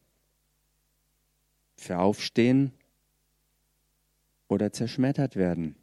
Für 1.76 2.00
Aufstehen 2.00 2.72
oder 4.48 4.72
zerschmettert 4.72 5.36
werden. 5.36 5.76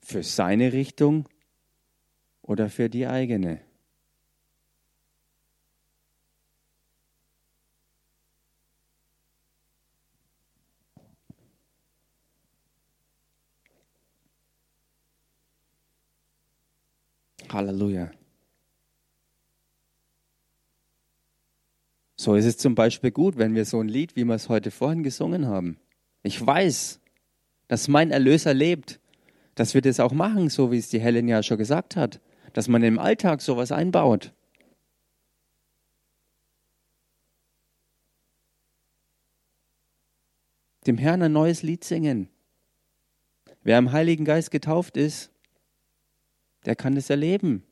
Für 0.00 0.22
seine 0.22 0.72
Richtung 0.72 1.28
oder 2.44 2.68
für 2.68 2.88
die 2.88 3.06
eigene? 3.06 3.60
Halleluja. 17.50 18.10
So 22.16 22.34
ist 22.34 22.46
es 22.46 22.56
zum 22.56 22.74
Beispiel 22.74 23.10
gut, 23.10 23.36
wenn 23.36 23.54
wir 23.54 23.64
so 23.64 23.80
ein 23.80 23.88
Lied, 23.88 24.16
wie 24.16 24.24
wir 24.24 24.34
es 24.34 24.48
heute 24.48 24.70
vorhin 24.70 25.02
gesungen 25.02 25.46
haben. 25.46 25.78
Ich 26.22 26.44
weiß, 26.44 27.00
dass 27.68 27.86
mein 27.88 28.10
Erlöser 28.10 28.54
lebt, 28.54 28.98
dass 29.54 29.74
wir 29.74 29.82
das 29.82 30.00
auch 30.00 30.12
machen, 30.12 30.48
so 30.48 30.72
wie 30.72 30.78
es 30.78 30.88
die 30.88 31.00
Helen 31.00 31.28
ja 31.28 31.42
schon 31.42 31.58
gesagt 31.58 31.96
hat 31.96 32.20
dass 32.54 32.68
man 32.68 32.82
im 32.82 32.98
Alltag 32.98 33.42
sowas 33.42 33.72
einbaut. 33.72 34.32
Dem 40.86 40.96
Herrn 40.96 41.22
ein 41.22 41.32
neues 41.32 41.62
Lied 41.62 41.84
singen. 41.84 42.28
Wer 43.62 43.78
im 43.78 43.92
Heiligen 43.92 44.24
Geist 44.24 44.50
getauft 44.50 44.96
ist, 44.96 45.30
der 46.64 46.76
kann 46.76 46.96
es 46.96 47.10
erleben. 47.10 47.64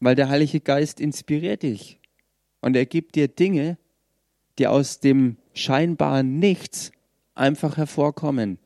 Weil 0.00 0.14
der 0.14 0.28
Heilige 0.28 0.60
Geist 0.60 1.00
inspiriert 1.00 1.62
dich 1.62 1.98
und 2.60 2.76
er 2.76 2.86
gibt 2.86 3.14
dir 3.14 3.28
Dinge, 3.28 3.78
die 4.58 4.66
aus 4.66 5.00
dem 5.00 5.38
scheinbaren 5.54 6.38
Nichts 6.38 6.92
einfach 7.34 7.76
hervorkommen. 7.76 8.58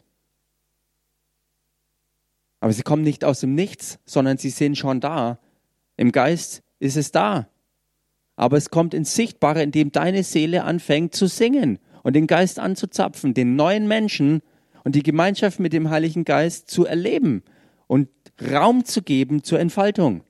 Aber 2.62 2.72
sie 2.72 2.84
kommen 2.84 3.02
nicht 3.02 3.24
aus 3.24 3.40
dem 3.40 3.56
Nichts, 3.56 3.98
sondern 4.04 4.38
sie 4.38 4.50
sind 4.50 4.78
schon 4.78 5.00
da. 5.00 5.40
Im 5.96 6.12
Geist 6.12 6.62
ist 6.78 6.96
es 6.96 7.10
da. 7.10 7.48
Aber 8.36 8.56
es 8.56 8.70
kommt 8.70 8.94
ins 8.94 9.16
Sichtbare, 9.16 9.64
indem 9.64 9.90
deine 9.90 10.22
Seele 10.22 10.62
anfängt 10.62 11.12
zu 11.12 11.26
singen 11.26 11.80
und 12.04 12.12
den 12.12 12.28
Geist 12.28 12.60
anzuzapfen, 12.60 13.34
den 13.34 13.56
neuen 13.56 13.88
Menschen 13.88 14.42
und 14.84 14.94
die 14.94 15.02
Gemeinschaft 15.02 15.58
mit 15.58 15.72
dem 15.72 15.90
Heiligen 15.90 16.24
Geist 16.24 16.70
zu 16.70 16.86
erleben 16.86 17.42
und 17.88 18.08
Raum 18.40 18.84
zu 18.84 19.02
geben 19.02 19.42
zur 19.42 19.58
Entfaltung. 19.58 20.22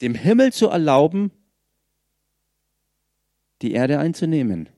Dem 0.00 0.16
Himmel 0.16 0.52
zu 0.52 0.70
erlauben, 0.70 1.30
die 3.62 3.70
Erde 3.70 4.00
einzunehmen. 4.00 4.68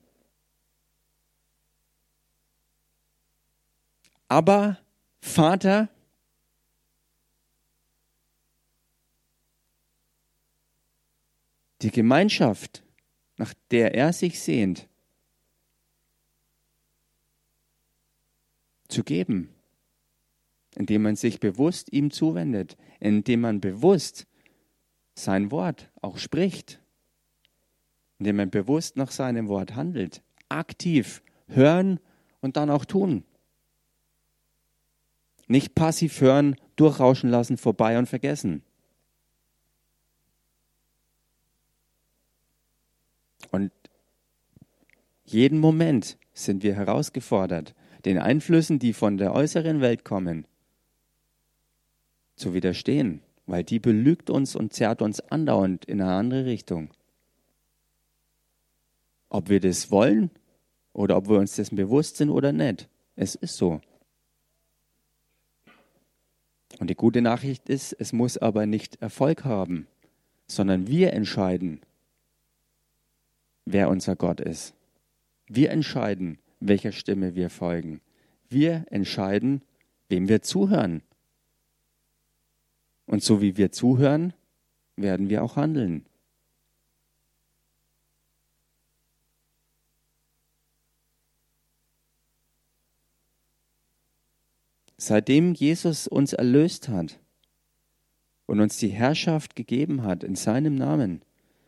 Aber 4.27 4.77
Vater, 5.27 5.89
die 11.81 11.91
Gemeinschaft, 11.91 12.83
nach 13.37 13.53
der 13.69 13.93
er 13.93 14.13
sich 14.13 14.39
sehnt, 14.39 14.87
zu 18.87 19.03
geben, 19.03 19.53
indem 20.75 21.03
man 21.03 21.15
sich 21.15 21.39
bewusst 21.39 21.91
ihm 21.93 22.09
zuwendet, 22.09 22.77
indem 22.99 23.41
man 23.41 23.61
bewusst 23.61 24.25
sein 25.13 25.51
Wort 25.51 25.91
auch 26.01 26.17
spricht, 26.17 26.79
indem 28.17 28.37
man 28.37 28.49
bewusst 28.49 28.95
nach 28.95 29.11
seinem 29.11 29.49
Wort 29.49 29.75
handelt, 29.75 30.23
aktiv 30.49 31.21
hören 31.47 31.99
und 32.41 32.57
dann 32.57 32.71
auch 32.71 32.85
tun. 32.85 33.23
Nicht 35.47 35.75
passiv 35.75 36.19
hören, 36.21 36.55
durchrauschen 36.75 37.29
lassen, 37.29 37.57
vorbei 37.57 37.97
und 37.97 38.07
vergessen. 38.07 38.63
Und 43.51 43.71
jeden 45.23 45.59
Moment 45.59 46.17
sind 46.33 46.63
wir 46.63 46.75
herausgefordert, 46.75 47.75
den 48.05 48.17
Einflüssen, 48.17 48.79
die 48.79 48.93
von 48.93 49.17
der 49.17 49.33
äußeren 49.33 49.81
Welt 49.81 50.05
kommen, 50.05 50.45
zu 52.35 52.53
widerstehen, 52.53 53.21
weil 53.45 53.63
die 53.63 53.79
belügt 53.79 54.29
uns 54.29 54.55
und 54.55 54.73
zerrt 54.73 55.01
uns 55.01 55.19
andauernd 55.19 55.85
in 55.85 56.01
eine 56.01 56.13
andere 56.13 56.45
Richtung. 56.45 56.89
Ob 59.29 59.49
wir 59.49 59.59
das 59.59 59.91
wollen 59.91 60.29
oder 60.93 61.17
ob 61.17 61.27
wir 61.27 61.37
uns 61.37 61.55
dessen 61.55 61.75
bewusst 61.75 62.17
sind 62.17 62.29
oder 62.29 62.51
nicht, 62.51 62.87
es 63.15 63.35
ist 63.35 63.57
so. 63.57 63.81
Und 66.79 66.89
die 66.89 66.95
gute 66.95 67.21
Nachricht 67.21 67.69
ist, 67.69 67.93
es 67.93 68.13
muss 68.13 68.37
aber 68.37 68.65
nicht 68.65 69.01
Erfolg 69.01 69.45
haben, 69.45 69.87
sondern 70.47 70.87
wir 70.87 71.13
entscheiden, 71.13 71.81
wer 73.65 73.89
unser 73.89 74.15
Gott 74.15 74.39
ist. 74.39 74.73
Wir 75.47 75.71
entscheiden, 75.71 76.37
welcher 76.59 76.91
Stimme 76.91 77.35
wir 77.35 77.49
folgen. 77.49 78.01
Wir 78.49 78.85
entscheiden, 78.89 79.61
wem 80.09 80.29
wir 80.29 80.41
zuhören. 80.41 81.01
Und 83.05 83.23
so 83.23 83.41
wie 83.41 83.57
wir 83.57 83.71
zuhören, 83.71 84.33
werden 84.95 85.29
wir 85.29 85.43
auch 85.43 85.55
handeln. 85.55 86.05
Seitdem 94.97 95.53
Jesus 95.53 96.07
uns 96.07 96.33
erlöst 96.33 96.89
hat 96.89 97.19
und 98.47 98.59
uns 98.59 98.77
die 98.77 98.89
Herrschaft 98.89 99.55
gegeben 99.55 100.03
hat 100.03 100.23
in 100.23 100.35
seinem 100.35 100.75
Namen 100.75 101.21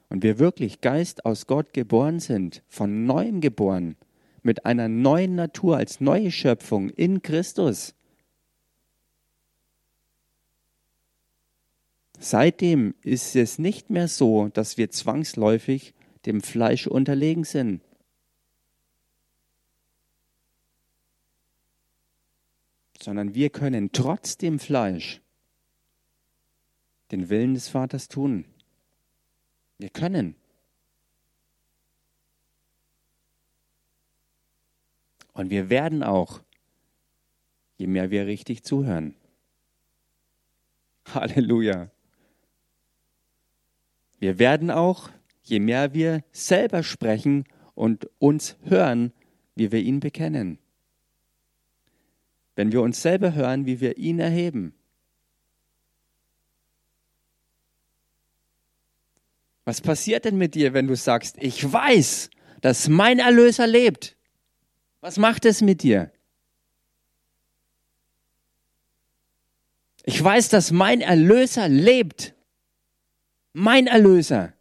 und 0.09 0.23
wir 0.23 0.39
wirklich 0.39 0.81
Geist 0.81 1.25
aus 1.25 1.45
Gott 1.45 1.73
geboren 1.73 2.19
sind, 2.19 2.63
von 2.67 3.05
neuem 3.05 3.39
geboren, 3.39 3.95
mit 4.41 4.65
einer 4.65 4.87
neuen 4.87 5.35
Natur 5.35 5.77
als 5.77 6.01
neue 6.01 6.31
Schöpfung 6.31 6.89
in 6.89 7.21
Christus. 7.21 7.93
Seitdem 12.17 12.95
ist 13.01 13.35
es 13.35 13.59
nicht 13.59 13.89
mehr 13.89 14.07
so, 14.07 14.49
dass 14.49 14.77
wir 14.77 14.89
zwangsläufig 14.89 15.93
dem 16.25 16.41
Fleisch 16.41 16.87
unterlegen 16.87 17.43
sind. 17.43 17.81
Sondern 23.01 23.33
wir 23.33 23.49
können 23.49 23.91
trotz 23.91 24.37
dem 24.37 24.59
Fleisch 24.59 25.21
den 27.11 27.29
Willen 27.29 27.53
des 27.53 27.67
Vaters 27.69 28.07
tun. 28.07 28.45
Wir 29.77 29.89
können. 29.89 30.35
Und 35.33 35.49
wir 35.49 35.69
werden 35.69 36.03
auch, 36.03 36.41
je 37.77 37.87
mehr 37.87 38.11
wir 38.11 38.25
richtig 38.25 38.63
zuhören. 38.63 39.15
Halleluja. 41.13 41.89
Wir 44.19 44.37
werden 44.37 44.69
auch, 44.69 45.09
je 45.43 45.61
mehr 45.61 45.93
wir 45.93 46.25
selber 46.33 46.83
sprechen 46.83 47.45
und 47.73 48.09
uns 48.19 48.57
hören, 48.65 49.13
wie 49.55 49.71
wir 49.71 49.79
ihn 49.79 50.01
bekennen 50.01 50.59
wenn 52.59 52.73
wir 52.73 52.81
uns 52.81 53.01
selber 53.01 53.35
hören, 53.35 53.65
wie 53.65 53.79
wir 53.79 53.97
ihn 53.97 54.19
erheben. 54.19 54.73
Was 59.63 59.79
passiert 59.79 60.25
denn 60.25 60.37
mit 60.37 60.55
dir, 60.55 60.73
wenn 60.73 60.85
du 60.85 60.97
sagst, 60.97 61.37
ich 61.39 61.71
weiß, 61.71 62.29
dass 62.59 62.89
mein 62.89 63.19
Erlöser 63.19 63.65
lebt? 63.65 64.17
Was 64.99 65.15
macht 65.15 65.45
es 65.45 65.61
mit 65.61 65.83
dir? 65.83 66.11
Ich 70.03 70.21
weiß, 70.21 70.49
dass 70.49 70.71
mein 70.71 70.99
Erlöser 70.99 71.69
lebt. 71.69 72.35
Mein 73.53 73.87
Erlöser. 73.87 74.51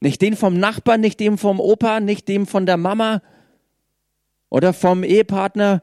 Nicht 0.00 0.22
den 0.22 0.34
vom 0.34 0.58
Nachbarn, 0.58 1.02
nicht 1.02 1.20
dem 1.20 1.36
vom 1.36 1.60
Opa, 1.60 2.00
nicht 2.00 2.26
dem 2.28 2.46
von 2.46 2.64
der 2.64 2.78
Mama, 2.78 3.20
oder 4.48 4.72
vom 4.72 5.04
Ehepartner, 5.04 5.82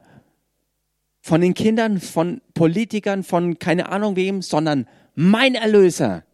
von 1.20 1.40
den 1.40 1.54
Kindern, 1.54 2.00
von 2.00 2.40
Politikern, 2.54 3.22
von 3.22 3.58
keine 3.58 3.88
Ahnung 3.90 4.16
wem, 4.16 4.42
sondern 4.42 4.88
mein 5.14 5.54
Erlöser. 5.54 6.24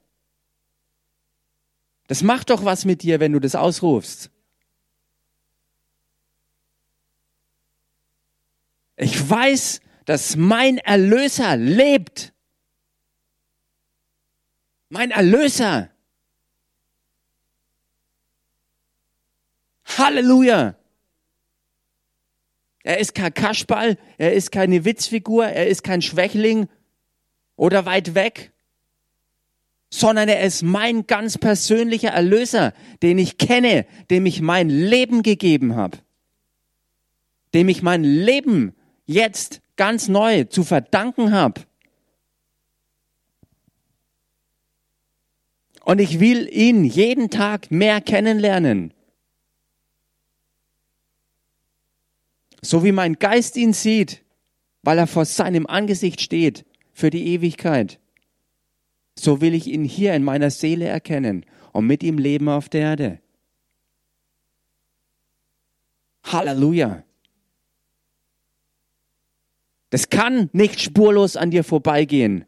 Das 2.06 2.22
macht 2.22 2.50
doch 2.50 2.64
was 2.64 2.84
mit 2.86 3.02
dir, 3.02 3.20
wenn 3.20 3.32
du 3.32 3.38
das 3.40 3.54
ausrufst. 3.54 4.30
Ich 8.96 9.28
weiß, 9.28 9.80
dass 10.06 10.36
mein 10.36 10.78
Erlöser 10.78 11.56
lebt. 11.56 12.32
Mein 14.88 15.10
Erlöser. 15.10 15.90
Halleluja. 19.84 20.74
Er 22.88 22.96
ist 23.00 23.14
kein 23.14 23.34
Kaschball, 23.34 23.98
er 24.16 24.32
ist 24.32 24.50
keine 24.50 24.86
Witzfigur, 24.86 25.44
er 25.44 25.66
ist 25.66 25.84
kein 25.84 26.00
Schwächling 26.00 26.68
oder 27.54 27.84
weit 27.84 28.14
weg, 28.14 28.50
sondern 29.90 30.30
er 30.30 30.40
ist 30.40 30.62
mein 30.62 31.06
ganz 31.06 31.36
persönlicher 31.36 32.08
Erlöser, 32.08 32.72
den 33.02 33.18
ich 33.18 33.36
kenne, 33.36 33.84
dem 34.08 34.24
ich 34.24 34.40
mein 34.40 34.70
Leben 34.70 35.22
gegeben 35.22 35.76
habe, 35.76 35.98
dem 37.52 37.68
ich 37.68 37.82
mein 37.82 38.04
Leben 38.04 38.74
jetzt 39.04 39.60
ganz 39.76 40.08
neu 40.08 40.44
zu 40.44 40.64
verdanken 40.64 41.32
habe. 41.32 41.60
Und 45.84 46.00
ich 46.00 46.20
will 46.20 46.48
ihn 46.50 46.84
jeden 46.84 47.28
Tag 47.28 47.70
mehr 47.70 48.00
kennenlernen. 48.00 48.94
So 52.62 52.84
wie 52.84 52.92
mein 52.92 53.18
Geist 53.18 53.56
ihn 53.56 53.72
sieht, 53.72 54.24
weil 54.82 54.98
er 54.98 55.06
vor 55.06 55.24
seinem 55.24 55.66
Angesicht 55.66 56.20
steht 56.20 56.64
für 56.92 57.10
die 57.10 57.28
Ewigkeit. 57.28 58.00
So 59.18 59.40
will 59.40 59.54
ich 59.54 59.66
ihn 59.66 59.84
hier 59.84 60.14
in 60.14 60.24
meiner 60.24 60.50
Seele 60.50 60.86
erkennen 60.86 61.44
und 61.72 61.86
mit 61.86 62.02
ihm 62.02 62.18
leben 62.18 62.48
auf 62.48 62.68
der 62.68 62.80
Erde. 62.82 63.20
Halleluja. 66.24 67.02
Das 69.90 70.10
kann 70.10 70.50
nicht 70.52 70.80
spurlos 70.80 71.36
an 71.36 71.50
dir 71.50 71.64
vorbeigehen. 71.64 72.44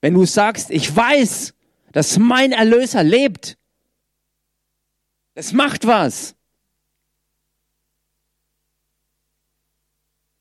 Wenn 0.00 0.14
du 0.14 0.24
sagst, 0.24 0.70
ich 0.70 0.94
weiß, 0.94 1.54
dass 1.92 2.18
mein 2.18 2.52
Erlöser 2.52 3.02
lebt. 3.02 3.56
Das 5.34 5.52
macht 5.52 5.86
was. 5.86 6.34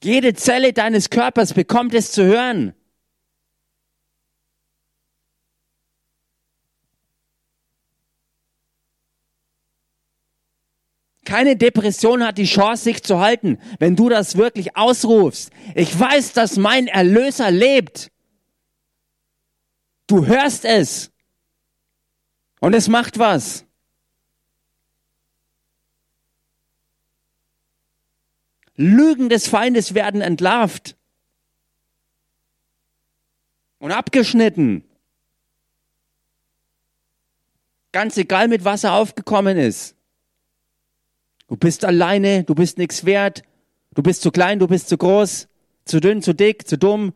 Jede 0.04 0.34
Zelle 0.34 0.74
deines 0.74 1.10
Körpers 1.10 1.54
bekommt 1.54 1.94
es 1.94 2.12
zu 2.12 2.26
hören. 2.26 2.74
Keine 11.24 11.56
Depression 11.56 12.22
hat 12.26 12.38
die 12.38 12.44
Chance, 12.44 12.84
sich 12.84 13.02
zu 13.02 13.20
halten, 13.20 13.58
wenn 13.80 13.96
du 13.96 14.10
das 14.10 14.36
wirklich 14.36 14.76
ausrufst. 14.76 15.52
Ich 15.74 15.98
weiß, 15.98 16.34
dass 16.34 16.58
mein 16.58 16.88
Erlöser 16.88 17.50
lebt. 17.50 18.12
Du 20.08 20.26
hörst 20.26 20.66
es. 20.66 21.12
Und 22.60 22.74
es 22.74 22.90
macht 22.90 23.20
was. 23.20 23.63
Lügen 28.76 29.30
des 29.30 29.48
Feindes 29.48 29.94
werden 29.94 30.22
entlarvt 30.22 30.96
und 33.80 33.92
abgeschnitten. 33.92 34.84
Ganz 37.92 38.18
egal, 38.18 38.48
mit 38.48 38.66
was 38.66 38.84
er 38.84 38.94
aufgekommen 38.94 39.58
ist. 39.58 39.96
Du 41.48 41.56
bist 41.56 41.86
alleine, 41.86 42.44
du 42.44 42.56
bist 42.56 42.80
nichts 42.80 43.06
wert, 43.06 43.44
du 43.94 44.02
bist 44.02 44.24
zu 44.24 44.32
klein, 44.32 44.58
du 44.58 44.68
bist 44.68 44.90
zu 44.90 44.98
groß, 44.98 45.48
zu 45.86 46.00
dünn, 46.00 46.24
zu 46.24 46.34
dick, 46.34 46.68
zu 46.68 46.78
dumm. 46.78 47.14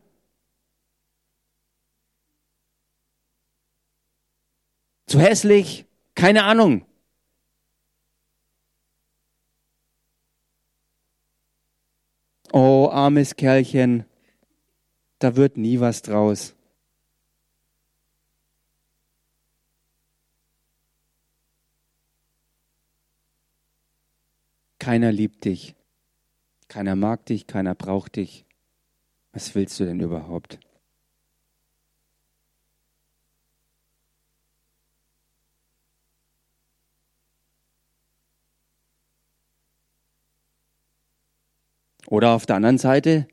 Zu 5.06 5.18
hässlich, 5.18 5.86
keine 6.14 6.44
Ahnung. 6.44 6.87
Oh 12.58 12.88
armes 12.90 13.36
Kerlchen, 13.36 14.04
da 15.20 15.36
wird 15.36 15.56
nie 15.56 15.78
was 15.78 16.02
draus. 16.02 16.56
Keiner 24.80 25.12
liebt 25.12 25.44
dich, 25.44 25.76
keiner 26.66 26.96
mag 26.96 27.26
dich, 27.26 27.46
keiner 27.46 27.76
braucht 27.76 28.16
dich. 28.16 28.44
Was 29.32 29.54
willst 29.54 29.78
du 29.78 29.84
denn 29.84 30.00
überhaupt? 30.00 30.58
Oder 42.08 42.30
auf 42.30 42.46
der 42.46 42.56
anderen 42.56 42.78
Seite, 42.78 43.28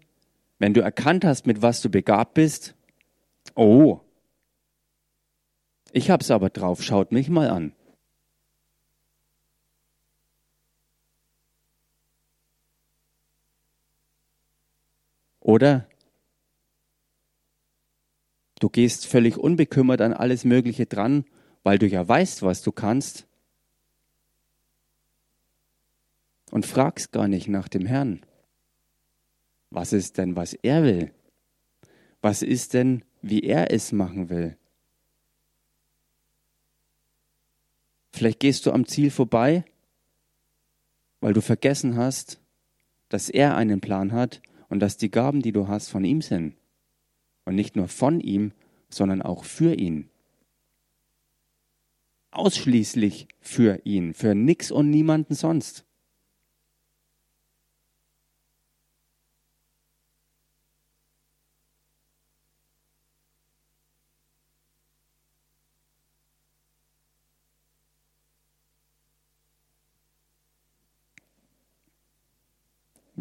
wenn 0.59 0.73
du 0.73 0.81
erkannt 0.81 1.23
hast, 1.23 1.47
mit 1.47 1.61
was 1.61 1.81
du 1.81 1.89
begabt 1.89 2.33
bist, 2.33 2.75
oh, 3.55 4.01
ich 5.93 6.09
hab's 6.09 6.29
aber 6.29 6.49
drauf, 6.49 6.83
schaut 6.83 7.13
mich 7.13 7.29
mal 7.29 7.49
an. 7.49 7.71
Oder 15.39 15.87
du 18.59 18.67
gehst 18.67 19.05
völlig 19.05 19.37
unbekümmert 19.37 20.01
an 20.01 20.11
alles 20.11 20.43
Mögliche 20.43 20.85
dran, 20.85 21.23
weil 21.63 21.77
du 21.77 21.87
ja 21.87 22.05
weißt, 22.05 22.43
was 22.43 22.61
du 22.61 22.73
kannst 22.73 23.25
und 26.51 26.65
fragst 26.65 27.13
gar 27.13 27.29
nicht 27.29 27.47
nach 27.47 27.69
dem 27.69 27.85
Herrn. 27.85 28.25
Was 29.75 29.91
ist 29.91 30.17
denn, 30.17 30.37
was 30.37 30.53
er 30.53 30.83
will? 30.83 31.11
Was 32.21 32.43
ist 32.43 32.73
denn, 32.73 33.03
wie 33.21 33.41
er 33.41 33.73
es 33.73 33.91
machen 33.91 34.29
will? 34.29 34.55
Vielleicht 38.13 38.39
gehst 38.39 38.65
du 38.65 38.71
am 38.71 38.85
Ziel 38.85 39.11
vorbei, 39.11 39.65
weil 41.19 41.33
du 41.33 41.41
vergessen 41.41 41.97
hast, 41.97 42.39
dass 43.09 43.27
er 43.27 43.57
einen 43.57 43.81
Plan 43.81 44.13
hat 44.13 44.41
und 44.69 44.79
dass 44.79 44.95
die 44.95 45.11
Gaben, 45.11 45.41
die 45.41 45.51
du 45.51 45.67
hast, 45.67 45.89
von 45.89 46.05
ihm 46.05 46.21
sind. 46.21 46.55
Und 47.43 47.55
nicht 47.55 47.75
nur 47.75 47.89
von 47.89 48.21
ihm, 48.21 48.53
sondern 48.87 49.21
auch 49.21 49.43
für 49.43 49.75
ihn. 49.75 50.09
Ausschließlich 52.31 53.27
für 53.41 53.81
ihn, 53.83 54.13
für 54.13 54.35
nix 54.35 54.71
und 54.71 54.89
niemanden 54.89 55.35
sonst. 55.35 55.84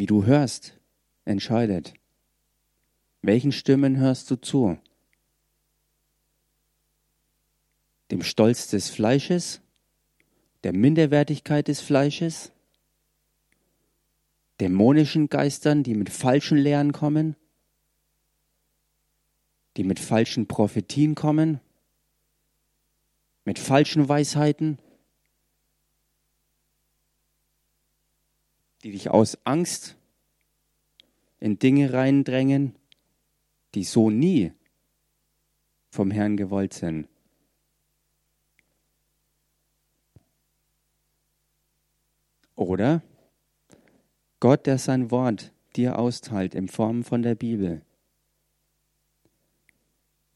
Wie 0.05 0.07
du 0.07 0.27
hörst, 0.27 0.79
entscheidet. 1.25 1.95
Welchen 3.23 3.53
Stimmen 3.53 3.97
hörst 3.97 4.31
du 4.31 4.37
zu? 4.37 4.77
Dem 8.11 8.23
Stolz 8.23 8.69
des 8.69 8.91
Fleisches? 8.91 9.63
Der 10.63 10.75
Minderwertigkeit 10.75 11.69
des 11.69 11.81
Fleisches? 11.81 12.53
Dämonischen 14.61 15.31
Geistern, 15.31 15.83
die 15.83 15.95
mit 15.95 16.11
falschen 16.11 16.59
Lehren 16.59 16.93
kommen? 16.93 17.35
Die 19.79 19.85
mit 19.85 19.99
falschen 19.99 20.47
Prophetien 20.47 21.15
kommen? 21.15 21.61
Mit 23.47 23.59
falschen 23.59 24.07
Weisheiten? 24.07 24.77
Die 28.85 28.93
dich 28.93 29.11
aus 29.11 29.39
Angst 29.45 29.97
in 31.41 31.59
Dinge 31.59 31.95
reindrängen, 31.95 32.77
die 33.75 33.83
so 33.83 34.11
nie 34.11 34.53
vom 35.91 36.11
Herrn 36.11 36.37
gewollt 36.37 36.75
sind. 36.75 37.09
Oder 42.55 43.03
Gott, 44.39 44.67
der 44.67 44.79
sein 44.79 45.11
Wort 45.11 45.53
dir 45.77 45.99
austeilt 45.99 46.55
in 46.55 46.69
Form 46.69 47.05
von 47.05 47.23
der 47.23 47.35
Bibel, 47.35 47.81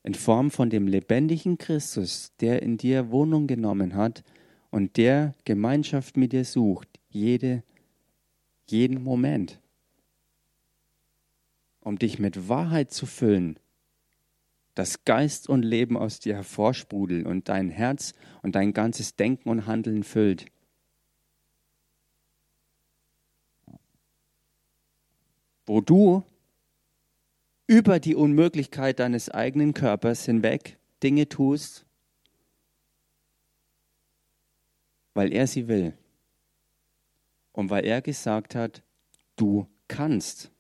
in 0.03 0.15
Form 0.15 0.51
von 0.51 0.71
dem 0.71 0.89
lebendigen 0.89 1.59
Christus, 1.59 2.33
der 2.41 2.63
in 2.63 2.79
dir 2.79 3.11
Wohnung 3.11 3.47
genommen 3.47 3.95
hat 3.95 4.25
und 4.71 4.97
der 4.97 5.35
Gemeinschaft 5.45 6.17
mit 6.17 6.33
dir 6.33 6.47
sucht, 6.47 6.89
jede 7.11 7.63
jeden 8.71 9.03
Moment, 9.03 9.61
um 11.81 11.99
dich 11.99 12.19
mit 12.19 12.49
Wahrheit 12.49 12.93
zu 12.93 13.07
füllen, 13.07 13.59
dass 14.75 15.05
Geist 15.05 15.49
und 15.49 15.63
Leben 15.63 15.97
aus 15.97 16.21
dir 16.21 16.35
hervorsprudeln 16.37 17.27
und 17.27 17.49
dein 17.49 17.69
Herz 17.69 18.15
und 18.43 18.55
dein 18.55 18.73
ganzes 18.73 19.17
Denken 19.17 19.49
und 19.49 19.67
Handeln 19.67 20.05
füllt. 20.05 20.47
Wo 25.67 25.81
du 25.81 26.23
über 27.67 28.01
die 28.01 28.15
Unmöglichkeit 28.15 28.99
deines 28.99 29.31
eigenen 29.31 29.75
Körpers 29.75 30.25
hinweg 30.25 30.79
Dinge 31.03 31.29
tust, 31.29 31.85
weil 35.15 35.33
er 35.33 35.47
sie 35.47 35.69
will. 35.69 35.95
Und 37.59 37.71
weil 37.71 37.85
er 37.85 38.03
gesagt 38.03 38.55
hat, 38.55 38.85
du 39.35 39.67
kannst, 39.89 40.53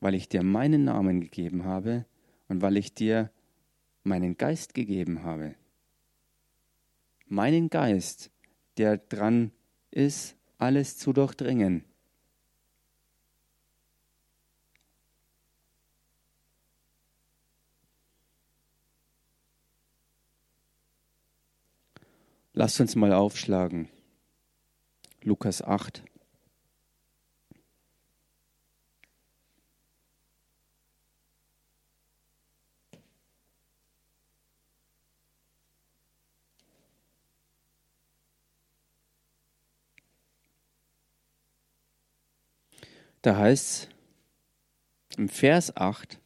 weil 0.00 0.16
ich 0.16 0.28
dir 0.28 0.42
meinen 0.42 0.82
Namen 0.82 1.20
gegeben 1.20 1.62
habe 1.64 2.06
und 2.48 2.60
weil 2.60 2.76
ich 2.76 2.92
dir 2.92 3.30
meinen 4.02 4.36
Geist 4.36 4.74
gegeben 4.74 5.22
habe. 5.22 5.54
Meinen 7.28 7.70
Geist, 7.70 8.32
der 8.78 8.96
dran 8.96 9.52
ist, 9.92 10.34
alles 10.58 10.98
zu 10.98 11.12
durchdringen. 11.12 11.84
Lasst 22.54 22.80
uns 22.80 22.96
mal 22.96 23.12
aufschlagen. 23.12 23.88
Lukas 25.22 25.62
8. 25.62 26.02
Da 43.22 43.36
heißt 43.36 43.90
im 45.18 45.28
Vers 45.28 45.76
8, 45.76 46.18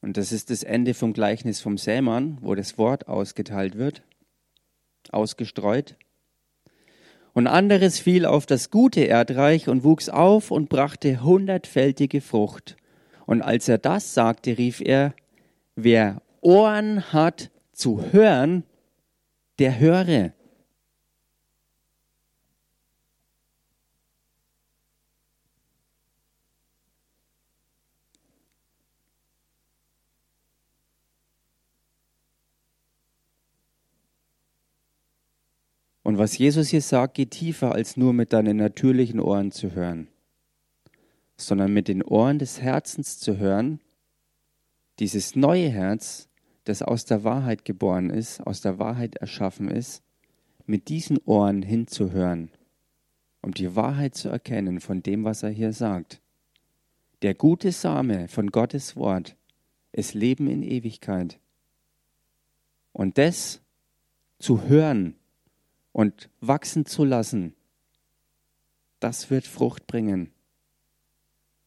und 0.00 0.16
das 0.16 0.32
ist 0.32 0.50
das 0.50 0.62
Ende 0.62 0.94
vom 0.94 1.12
Gleichnis 1.12 1.60
vom 1.60 1.78
Sämann, 1.78 2.38
wo 2.40 2.54
das 2.54 2.76
Wort 2.76 3.08
ausgeteilt 3.08 3.76
wird, 3.76 4.02
ausgestreut. 5.10 5.96
Und 7.34 7.46
anderes 7.46 7.98
fiel 7.98 8.26
auf 8.26 8.44
das 8.46 8.70
gute 8.70 9.00
Erdreich 9.02 9.68
und 9.68 9.84
wuchs 9.84 10.08
auf 10.08 10.50
und 10.50 10.68
brachte 10.68 11.22
hundertfältige 11.22 12.20
Frucht. 12.20 12.76
Und 13.24 13.40
als 13.40 13.68
er 13.68 13.78
das 13.78 14.12
sagte, 14.12 14.58
rief 14.58 14.80
er, 14.80 15.14
wer 15.74 16.20
Ohren 16.40 17.12
hat 17.12 17.50
zu 17.72 18.12
hören, 18.12 18.64
der 19.58 19.78
höre. 19.78 20.32
Und 36.12 36.18
was 36.18 36.36
Jesus 36.36 36.68
hier 36.68 36.82
sagt, 36.82 37.14
geht 37.14 37.30
tiefer 37.30 37.72
als 37.72 37.96
nur 37.96 38.12
mit 38.12 38.34
deinen 38.34 38.58
natürlichen 38.58 39.18
Ohren 39.18 39.50
zu 39.50 39.72
hören, 39.72 40.08
sondern 41.38 41.72
mit 41.72 41.88
den 41.88 42.02
Ohren 42.02 42.38
des 42.38 42.60
Herzens 42.60 43.18
zu 43.18 43.38
hören, 43.38 43.80
dieses 44.98 45.36
neue 45.36 45.70
Herz, 45.70 46.28
das 46.64 46.82
aus 46.82 47.06
der 47.06 47.24
Wahrheit 47.24 47.64
geboren 47.64 48.10
ist, 48.10 48.46
aus 48.46 48.60
der 48.60 48.78
Wahrheit 48.78 49.16
erschaffen 49.16 49.70
ist, 49.70 50.02
mit 50.66 50.90
diesen 50.90 51.16
Ohren 51.24 51.62
hinzuhören 51.62 52.50
um 53.40 53.52
die 53.52 53.74
Wahrheit 53.74 54.14
zu 54.14 54.28
erkennen 54.28 54.80
von 54.80 55.02
dem, 55.02 55.24
was 55.24 55.42
er 55.42 55.48
hier 55.48 55.72
sagt. 55.72 56.20
Der 57.22 57.34
gute 57.34 57.72
Same 57.72 58.28
von 58.28 58.50
Gottes 58.50 58.94
Wort 58.96 59.34
ist 59.92 60.12
Leben 60.12 60.46
in 60.46 60.62
Ewigkeit. 60.62 61.40
Und 62.92 63.16
das 63.16 63.62
zu 64.38 64.62
hören 64.62 65.16
und 65.92 66.28
wachsen 66.40 66.86
zu 66.86 67.04
lassen, 67.04 67.54
das 69.00 69.30
wird 69.30 69.46
Frucht 69.46 69.86
bringen. 69.86 70.32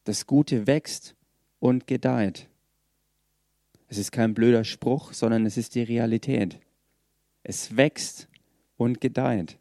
Das 0.03 0.25
Gute 0.25 0.67
wächst 0.67 1.15
und 1.59 1.87
gedeiht. 1.87 2.47
Es 3.87 3.97
ist 3.97 4.11
kein 4.11 4.33
blöder 4.33 4.63
Spruch, 4.63 5.13
sondern 5.13 5.45
es 5.45 5.57
ist 5.57 5.75
die 5.75 5.83
Realität. 5.83 6.59
Es 7.43 7.77
wächst 7.77 8.27
und 8.77 9.01
gedeiht 9.01 9.57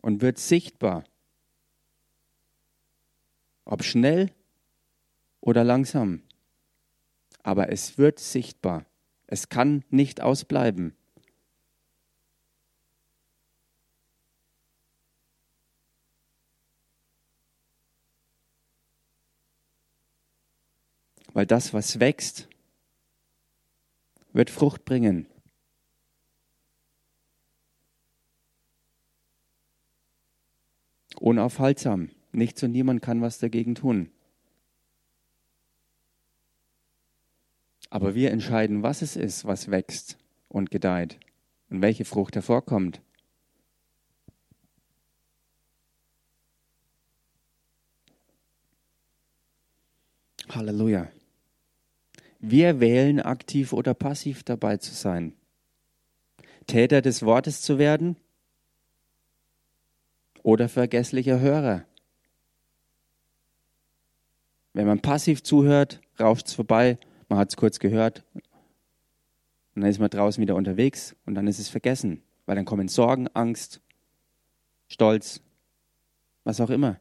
und 0.00 0.20
wird 0.20 0.38
sichtbar. 0.38 1.04
Ob 3.64 3.84
schnell 3.84 4.30
oder 5.40 5.64
langsam. 5.64 6.22
Aber 7.42 7.70
es 7.70 7.98
wird 7.98 8.18
sichtbar. 8.18 8.84
Es 9.26 9.48
kann 9.48 9.84
nicht 9.90 10.20
ausbleiben. 10.20 10.94
Weil 21.32 21.46
das, 21.46 21.72
was 21.72 21.98
wächst, 21.98 22.48
wird 24.32 24.50
Frucht 24.50 24.84
bringen. 24.84 25.26
Unaufhaltsam. 31.18 32.10
Nichts 32.32 32.62
und 32.62 32.72
niemand 32.72 33.02
kann 33.02 33.20
was 33.20 33.38
dagegen 33.38 33.74
tun. 33.74 34.10
Aber 37.90 38.14
wir 38.14 38.30
entscheiden, 38.30 38.82
was 38.82 39.02
es 39.02 39.16
ist, 39.16 39.44
was 39.44 39.70
wächst 39.70 40.16
und 40.48 40.70
gedeiht 40.70 41.18
und 41.68 41.82
welche 41.82 42.06
Frucht 42.06 42.34
hervorkommt. 42.34 43.02
Halleluja. 50.48 51.08
Wir 52.42 52.80
wählen 52.80 53.20
aktiv 53.20 53.72
oder 53.72 53.94
passiv 53.94 54.42
dabei 54.42 54.76
zu 54.76 54.92
sein. 54.92 55.34
Täter 56.66 57.00
des 57.00 57.22
Wortes 57.22 57.62
zu 57.62 57.78
werden 57.78 58.16
oder 60.42 60.68
vergesslicher 60.68 61.38
Hörer. 61.38 61.84
Wenn 64.74 64.88
man 64.88 65.00
passiv 65.00 65.44
zuhört, 65.44 66.00
rauscht 66.18 66.48
es 66.48 66.54
vorbei, 66.54 66.98
man 67.28 67.38
hat 67.38 67.50
es 67.50 67.56
kurz 67.56 67.78
gehört, 67.78 68.24
und 69.74 69.82
dann 69.82 69.90
ist 69.90 70.00
man 70.00 70.10
draußen 70.10 70.42
wieder 70.42 70.56
unterwegs 70.56 71.14
und 71.24 71.36
dann 71.36 71.46
ist 71.46 71.60
es 71.60 71.68
vergessen, 71.68 72.22
weil 72.46 72.56
dann 72.56 72.64
kommen 72.64 72.88
Sorgen, 72.88 73.28
Angst, 73.28 73.80
Stolz, 74.88 75.40
was 76.42 76.60
auch 76.60 76.70
immer. 76.70 76.98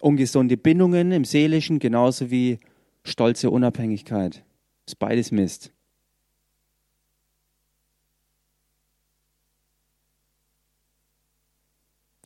Ungesunde 0.00 0.58
Bindungen 0.58 1.10
im 1.10 1.24
Seelischen 1.24 1.78
genauso 1.78 2.30
wie 2.30 2.60
stolze 3.04 3.50
Unabhängigkeit. 3.50 4.42
Ist 4.86 4.98
beides 4.98 5.30
Mist. 5.30 5.70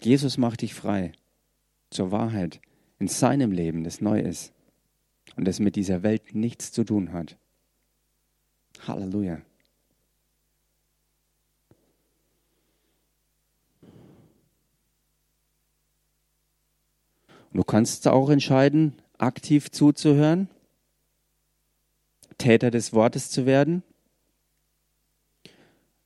Jesus 0.00 0.38
macht 0.38 0.62
dich 0.62 0.74
frei 0.74 1.12
zur 1.90 2.12
Wahrheit 2.12 2.60
in 2.98 3.08
seinem 3.08 3.50
Leben, 3.50 3.82
das 3.84 4.00
neu 4.00 4.20
ist 4.20 4.52
und 5.36 5.44
das 5.44 5.58
mit 5.58 5.76
dieser 5.76 6.02
Welt 6.02 6.34
nichts 6.34 6.72
zu 6.72 6.84
tun 6.84 7.12
hat. 7.12 7.36
Halleluja. 8.86 9.42
Und 17.50 17.56
du 17.56 17.64
kannst 17.64 18.06
auch 18.06 18.30
entscheiden, 18.30 18.94
aktiv 19.16 19.70
zuzuhören 19.70 20.48
Täter 22.38 22.70
des 22.70 22.92
Wortes 22.92 23.30
zu 23.30 23.46
werden. 23.46 23.82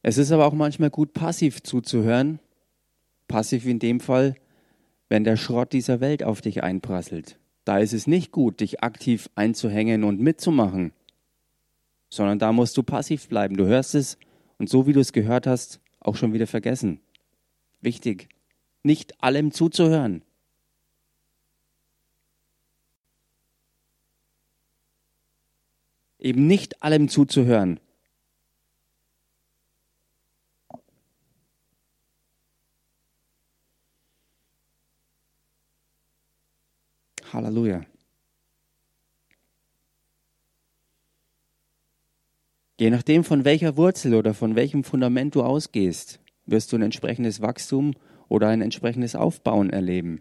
Es 0.03 0.19
ist 0.19 0.33
aber 0.33 0.47
auch 0.47 0.53
manchmal 0.53 0.91
gut, 0.91 1.13
passiv 1.13 1.63
zuzuhören. 1.63 2.41
Passiv 3.29 3.67
in 3.67 3.79
dem 3.79 4.01
Fall, 4.01 4.35
wenn 5.09 5.25
der 5.25 5.37
Schrott 5.37 5.73
dieser 5.73 6.01
Welt 6.01 6.25
auf 6.25 6.41
dich 6.41 6.63
einprasselt. 6.63 7.39
Da 7.65 7.79
ist 7.79 7.93
es 7.93 8.07
nicht 8.07 8.33
gut, 8.33 8.61
dich 8.61 8.83
aktiv 8.83 9.31
einzuhängen 9.37 10.03
und 10.03 10.21
mitzumachen, 10.21 10.93
sondern 12.11 12.39
da 12.39 12.53
musst 12.53 12.77
du 12.77 12.83
passiv 12.83 13.29
bleiben. 13.29 13.57
Du 13.57 13.67
hörst 13.67 13.95
es 13.95 14.19
und 14.59 14.69
so 14.69 14.87
wie 14.87 14.93
du 14.93 15.01
es 15.01 15.13
gehört 15.13 15.47
hast, 15.47 15.81
auch 16.01 16.17
schon 16.17 16.33
wieder 16.33 16.49
vergessen. 16.49 17.01
Wichtig, 17.81 18.29
nicht 18.83 19.23
allem 19.23 19.53
zuzuhören. 19.53 20.23
Eben 26.23 26.47
nicht 26.47 26.83
allem 26.83 27.09
zuzuhören. 27.09 27.81
Halleluja. 37.33 37.85
Je 42.79 42.91
nachdem, 42.91 43.25
von 43.25 43.45
welcher 43.45 43.77
Wurzel 43.77 44.15
oder 44.15 44.35
von 44.35 44.55
welchem 44.55 44.85
Fundament 44.85 45.35
du 45.35 45.43
ausgehst, 45.43 46.21
wirst 46.47 46.73
du 46.73 46.77
ein 46.77 46.83
entsprechendes 46.83 47.41
Wachstum 47.41 47.95
oder 48.29 48.49
ein 48.49 48.61
entsprechendes 48.61 49.15
Aufbauen 49.15 49.71
erleben. 49.71 50.21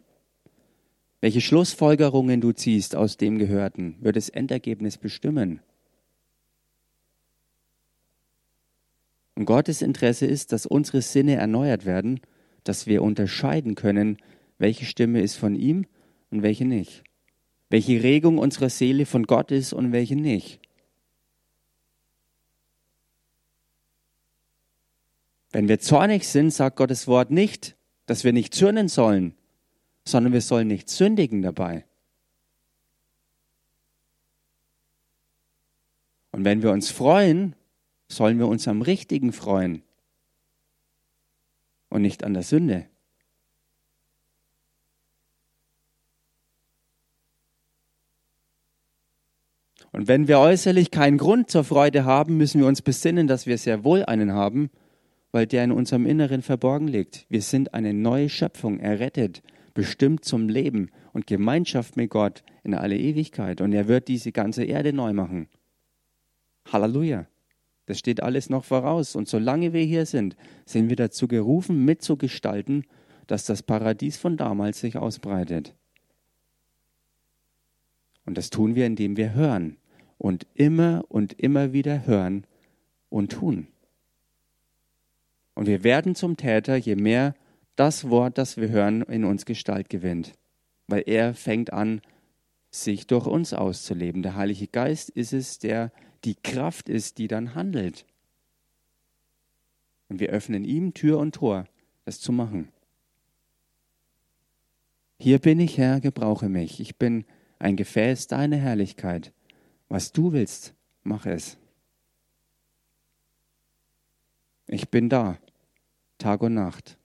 Welche 1.21 1.41
Schlussfolgerungen 1.41 2.39
du 2.39 2.51
ziehst 2.51 2.95
aus 2.95 3.17
dem 3.17 3.37
Gehörten, 3.37 3.97
wird 3.99 4.15
das 4.15 4.29
Endergebnis 4.29 4.97
bestimmen. 4.97 5.59
Und 9.35 9.45
Gottes 9.45 9.81
Interesse 9.81 10.25
ist, 10.25 10.51
dass 10.51 10.65
unsere 10.65 11.01
Sinne 11.01 11.35
erneuert 11.35 11.85
werden, 11.85 12.19
dass 12.63 12.85
wir 12.85 13.01
unterscheiden 13.01 13.75
können, 13.75 14.17
welche 14.57 14.85
Stimme 14.85 15.21
ist 15.21 15.35
von 15.35 15.55
ihm 15.55 15.85
und 16.29 16.43
welche 16.43 16.65
nicht. 16.65 17.03
Welche 17.69 18.03
Regung 18.03 18.37
unserer 18.37 18.69
Seele 18.69 19.05
von 19.05 19.23
Gott 19.23 19.51
ist 19.51 19.73
und 19.73 19.91
welche 19.91 20.15
nicht. 20.15 20.59
Wenn 25.51 25.67
wir 25.67 25.79
zornig 25.79 26.27
sind, 26.27 26.51
sagt 26.51 26.77
Gottes 26.77 27.07
Wort 27.07 27.31
nicht, 27.31 27.75
dass 28.05 28.23
wir 28.23 28.33
nicht 28.33 28.53
zürnen 28.53 28.87
sollen, 28.87 29.35
sondern 30.05 30.33
wir 30.33 30.41
sollen 30.41 30.67
nicht 30.67 30.89
sündigen 30.89 31.41
dabei. 31.41 31.85
Und 36.31 36.45
wenn 36.45 36.63
wir 36.63 36.71
uns 36.71 36.89
freuen, 36.89 37.55
sollen 38.11 38.39
wir 38.39 38.47
uns 38.47 38.67
am 38.67 38.81
Richtigen 38.81 39.31
freuen 39.33 39.83
und 41.89 42.01
nicht 42.01 42.23
an 42.23 42.33
der 42.33 42.43
Sünde. 42.43 42.87
Und 49.93 50.07
wenn 50.07 50.27
wir 50.27 50.39
äußerlich 50.39 50.89
keinen 50.89 51.17
Grund 51.17 51.49
zur 51.49 51.65
Freude 51.65 52.05
haben, 52.05 52.37
müssen 52.37 52.61
wir 52.61 52.67
uns 52.67 52.81
besinnen, 52.81 53.27
dass 53.27 53.45
wir 53.45 53.57
sehr 53.57 53.83
wohl 53.83 54.03
einen 54.05 54.31
haben, 54.31 54.69
weil 55.33 55.47
der 55.47 55.65
in 55.65 55.71
unserem 55.71 56.05
Inneren 56.05 56.41
verborgen 56.41 56.87
liegt. 56.87 57.25
Wir 57.29 57.41
sind 57.41 57.73
eine 57.73 57.93
neue 57.93 58.29
Schöpfung, 58.29 58.79
errettet, 58.79 59.41
bestimmt 59.73 60.23
zum 60.23 60.47
Leben 60.47 60.91
und 61.13 61.27
Gemeinschaft 61.27 61.97
mit 61.97 62.09
Gott 62.09 62.43
in 62.63 62.73
alle 62.73 62.97
Ewigkeit. 62.97 63.59
Und 63.59 63.73
er 63.73 63.89
wird 63.89 64.07
diese 64.07 64.31
ganze 64.31 64.63
Erde 64.63 64.93
neu 64.93 65.11
machen. 65.11 65.47
Halleluja. 66.71 67.27
Das 67.85 67.99
steht 67.99 68.23
alles 68.23 68.49
noch 68.49 68.63
voraus. 68.63 69.15
Und 69.15 69.27
solange 69.27 69.73
wir 69.73 69.83
hier 69.83 70.05
sind, 70.05 70.35
sind 70.65 70.89
wir 70.89 70.95
dazu 70.95 71.27
gerufen, 71.27 71.83
mitzugestalten, 71.85 72.85
dass 73.27 73.45
das 73.45 73.63
Paradies 73.63 74.17
von 74.17 74.37
damals 74.37 74.79
sich 74.79 74.97
ausbreitet. 74.97 75.75
Und 78.25 78.37
das 78.37 78.49
tun 78.49 78.75
wir, 78.75 78.85
indem 78.85 79.17
wir 79.17 79.33
hören 79.33 79.77
und 80.17 80.45
immer 80.53 81.03
und 81.09 81.33
immer 81.33 81.73
wieder 81.73 82.05
hören 82.05 82.45
und 83.09 83.31
tun. 83.31 83.67
Und 85.53 85.67
wir 85.67 85.83
werden 85.83 86.15
zum 86.15 86.37
Täter, 86.37 86.75
je 86.75 86.95
mehr 86.95 87.35
das 87.75 88.09
Wort, 88.09 88.37
das 88.37 88.57
wir 88.57 88.69
hören, 88.69 89.01
in 89.01 89.25
uns 89.25 89.45
Gestalt 89.45 89.89
gewinnt. 89.89 90.33
Weil 90.87 91.03
er 91.07 91.33
fängt 91.33 91.73
an, 91.73 92.01
sich 92.69 93.05
durch 93.05 93.27
uns 93.27 93.53
auszuleben. 93.53 94.23
Der 94.23 94.35
Heilige 94.35 94.67
Geist 94.67 95.09
ist 95.09 95.33
es, 95.33 95.59
der 95.59 95.91
die 96.23 96.35
Kraft 96.35 96.89
ist, 96.89 97.17
die 97.17 97.27
dann 97.27 97.55
handelt. 97.55 98.05
Und 100.09 100.19
wir 100.19 100.29
öffnen 100.29 100.65
ihm 100.65 100.93
Tür 100.93 101.19
und 101.19 101.35
Tor, 101.35 101.65
das 102.05 102.19
zu 102.19 102.31
machen. 102.31 102.71
Hier 105.19 105.39
bin 105.39 105.59
ich, 105.59 105.77
Herr, 105.77 105.99
gebrauche 105.99 106.49
mich. 106.49 106.79
Ich 106.79 106.97
bin 106.97 107.25
ein 107.59 107.75
Gefäß 107.75 108.27
deiner 108.27 108.57
Herrlichkeit. 108.57 109.31
Was 109.87 110.11
du 110.11 110.31
willst, 110.33 110.73
mach 111.03 111.25
es. 111.25 111.57
Ich 114.67 114.89
bin 114.89 115.09
da, 115.09 115.37
Tag 116.17 116.41
und 116.41 116.53
Nacht. 116.53 116.97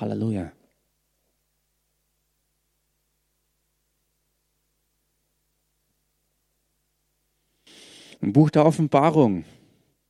Halleluja. 0.00 0.52
Im 8.20 8.32
Buch 8.32 8.50
der 8.50 8.66
Offenbarung, 8.66 9.44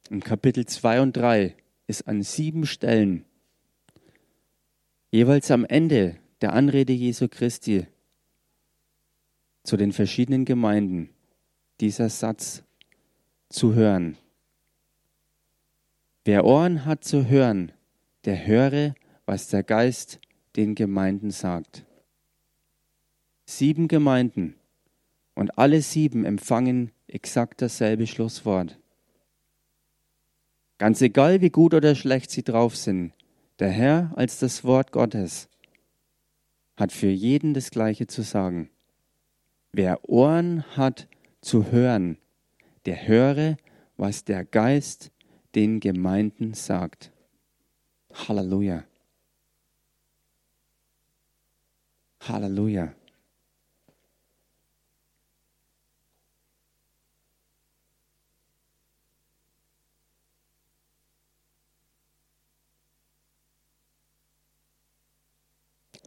im 0.09 0.23
Kapitel 0.23 0.65
2 0.65 1.03
und 1.03 1.17
3, 1.17 1.55
ist 1.87 2.09
an 2.09 2.23
sieben 2.23 2.65
Stellen, 2.65 3.27
jeweils 5.11 5.51
am 5.51 5.67
Ende 5.67 6.17
der 6.41 6.55
Anrede 6.55 6.95
Jesu 6.95 7.29
Christi 7.29 7.87
zu 9.63 9.77
den 9.77 9.93
verschiedenen 9.93 10.47
Gemeinden, 10.47 11.11
dieser 11.81 12.09
Satz 12.09 12.63
zu 13.51 13.75
hören. 13.75 14.17
Wer 16.25 16.47
Ohren 16.47 16.87
hat 16.87 17.05
zu 17.05 17.29
hören, 17.29 17.73
der 18.25 18.47
höre, 18.47 18.95
was 19.27 19.49
der 19.49 19.63
Geist 19.63 20.19
den 20.57 20.75
Gemeinden 20.75 21.31
sagt. 21.31 21.85
Sieben 23.45 23.87
Gemeinden 23.87 24.55
und 25.35 25.59
alle 25.59 25.83
sieben 25.83 26.25
empfangen 26.25 26.91
exakt 27.09 27.61
dasselbe 27.63 28.07
Schlusswort. 28.07 28.79
Ganz 30.79 31.01
egal, 31.03 31.41
wie 31.41 31.51
gut 31.51 31.75
oder 31.75 31.95
schlecht 31.95 32.31
sie 32.31 32.45
drauf 32.45 32.77
sind, 32.77 33.13
der 33.59 33.71
Herr 33.71 34.13
als 34.15 34.39
das 34.39 34.63
Wort 34.63 34.93
Gottes 34.93 35.49
hat 36.79 36.93
für 36.93 37.09
jeden 37.09 37.55
das 37.55 37.71
Gleiche 37.71 38.07
zu 38.07 38.23
sagen. 38.23 38.71
Wer 39.73 40.09
Ohren 40.09 40.65
hat 40.77 41.09
zu 41.41 41.73
hören, 41.73 42.19
der 42.87 43.09
höre, 43.09 43.57
was 43.97 44.25
der 44.25 44.45
Geist 44.45 45.11
den 45.55 45.81
Gemeinden 45.81 46.55
sagt. 46.55 47.11
Halleluja. 48.15 48.85
Halleluja. 52.21 52.95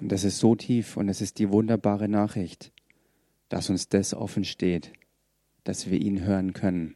Und 0.01 0.11
das 0.11 0.23
ist 0.23 0.39
so 0.39 0.55
tief 0.55 0.97
und 0.97 1.09
es 1.09 1.21
ist 1.21 1.37
die 1.37 1.51
wunderbare 1.51 2.09
Nachricht, 2.09 2.71
dass 3.49 3.69
uns 3.69 3.87
das 3.87 4.15
offen 4.15 4.43
steht, 4.43 4.91
dass 5.63 5.91
wir 5.91 6.01
ihn 6.01 6.25
hören 6.25 6.53
können. 6.53 6.95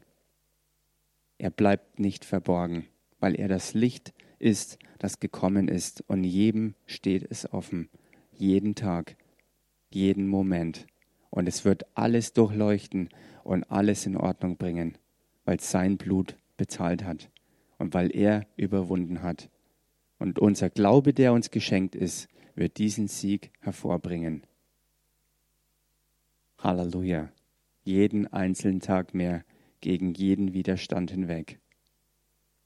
Er 1.37 1.51
bleibt 1.51 1.99
nicht 1.99 2.25
verborgen, 2.25 2.87
weil 3.19 3.35
er 3.35 3.47
das 3.47 3.75
Licht 3.75 4.13
ist, 4.39 4.79
das 4.97 5.19
gekommen 5.19 5.67
ist 5.67 6.03
und 6.07 6.23
jedem 6.23 6.73
steht 6.87 7.29
es 7.29 7.53
offen, 7.53 7.89
jeden 8.31 8.73
Tag, 8.73 9.17
jeden 9.91 10.27
Moment. 10.27 10.87
Und 11.29 11.47
es 11.47 11.63
wird 11.63 11.85
alles 11.93 12.33
durchleuchten 12.33 13.09
und 13.43 13.65
alles 13.65 14.07
in 14.07 14.17
Ordnung 14.17 14.57
bringen, 14.57 14.97
weil 15.43 15.59
sein 15.59 15.97
Blut 15.97 16.37
bezahlt 16.57 17.03
hat 17.03 17.29
und 17.77 17.93
weil 17.93 18.15
er 18.15 18.47
überwunden 18.55 19.21
hat. 19.21 19.51
Und 20.17 20.39
unser 20.39 20.71
Glaube, 20.71 21.13
der 21.13 21.33
uns 21.33 21.51
geschenkt 21.51 21.93
ist, 21.93 22.29
wird 22.55 22.77
diesen 22.77 23.07
Sieg 23.07 23.51
hervorbringen. 23.59 24.45
Halleluja. 26.59 27.29
Jeden 27.83 28.25
einzelnen 28.33 28.79
Tag 28.79 29.13
mehr 29.13 29.45
gegen 29.81 30.13
jeden 30.15 30.53
Widerstand 30.53 31.11
hinweg. 31.11 31.59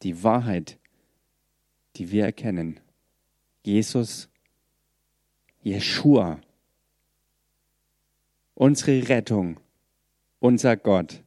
Die 0.04 0.24
Wahrheit, 0.24 0.78
die 1.98 2.12
wir 2.12 2.24
erkennen, 2.24 2.80
Jesus, 3.66 4.30
Jeshua, 5.62 6.40
unsere 8.54 9.10
Rettung, 9.10 9.60
unser 10.40 10.78
Gott, 10.78 11.22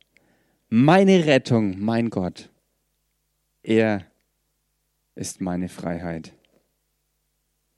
meine 0.71 1.27
Rettung, 1.27 1.79
mein 1.79 2.09
Gott, 2.09 2.49
er 3.63 4.07
ist 5.15 5.43
meine 5.43 5.69
Freiheit. 5.69 6.33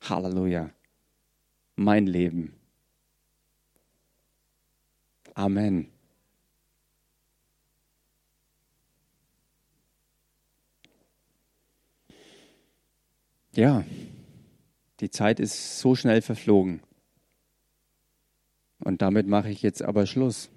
Halleluja. 0.08 0.70
Mein 1.76 2.06
Leben. 2.06 2.54
Amen. 5.34 5.88
Ja, 13.52 13.84
die 15.00 15.10
Zeit 15.10 15.40
ist 15.40 15.78
so 15.78 15.94
schnell 15.94 16.22
verflogen. 16.22 16.82
Und 18.80 19.00
damit 19.00 19.26
mache 19.26 19.48
ich 19.48 19.62
jetzt 19.62 19.82
aber 19.82 20.06
Schluss. 20.06 20.50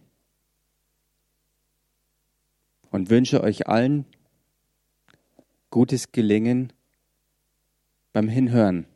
Und 2.90 3.10
wünsche 3.10 3.42
euch 3.42 3.68
allen 3.68 4.06
gutes 5.70 6.12
Gelingen 6.12 6.74
beim 8.14 8.30
Hinhören 8.30 8.88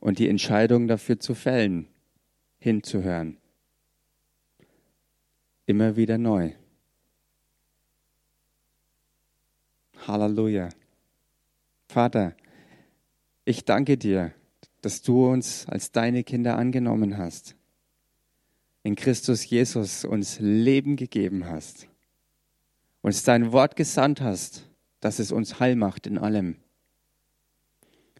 und 0.00 0.18
die 0.18 0.28
Entscheidung 0.28 0.88
dafür 0.88 1.20
zu 1.20 1.34
fällen, 1.34 1.86
hinzuhören. 2.58 3.36
Immer 5.66 5.96
wieder 5.96 6.18
neu. 6.18 6.52
Halleluja. 10.06 10.70
Vater, 11.88 12.34
ich 13.44 13.64
danke 13.64 13.96
dir, 13.96 14.32
dass 14.80 15.02
du 15.02 15.28
uns 15.28 15.66
als 15.66 15.92
deine 15.92 16.24
Kinder 16.24 16.56
angenommen 16.56 17.18
hast, 17.18 17.54
in 18.82 18.96
Christus 18.96 19.48
Jesus 19.48 20.04
uns 20.04 20.38
Leben 20.40 20.96
gegeben 20.96 21.44
hast, 21.44 21.86
uns 23.02 23.22
dein 23.24 23.52
Wort 23.52 23.76
gesandt 23.76 24.20
hast, 24.20 24.66
dass 25.00 25.18
es 25.18 25.32
uns 25.32 25.60
heil 25.60 25.76
macht 25.76 26.06
in 26.06 26.16
allem. 26.16 26.56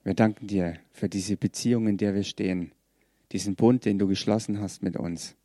Wir 0.02 0.14
danken 0.14 0.46
dir 0.46 0.78
für 0.92 1.08
diese 1.08 1.36
Beziehung, 1.36 1.86
in 1.86 1.98
der 1.98 2.14
wir 2.14 2.24
stehen, 2.24 2.72
diesen 3.32 3.54
Bund, 3.54 3.84
den 3.84 3.98
du 3.98 4.06
geschlossen 4.06 4.60
hast 4.60 4.82
mit 4.82 4.96
uns. 4.96 5.36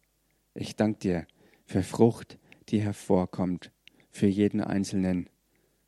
Ich 0.53 0.75
danke 0.75 0.99
dir 0.99 1.27
für 1.65 1.83
Frucht, 1.83 2.39
die 2.69 2.81
hervorkommt, 2.81 3.71
für 4.09 4.27
jeden 4.27 4.61
Einzelnen, 4.61 5.29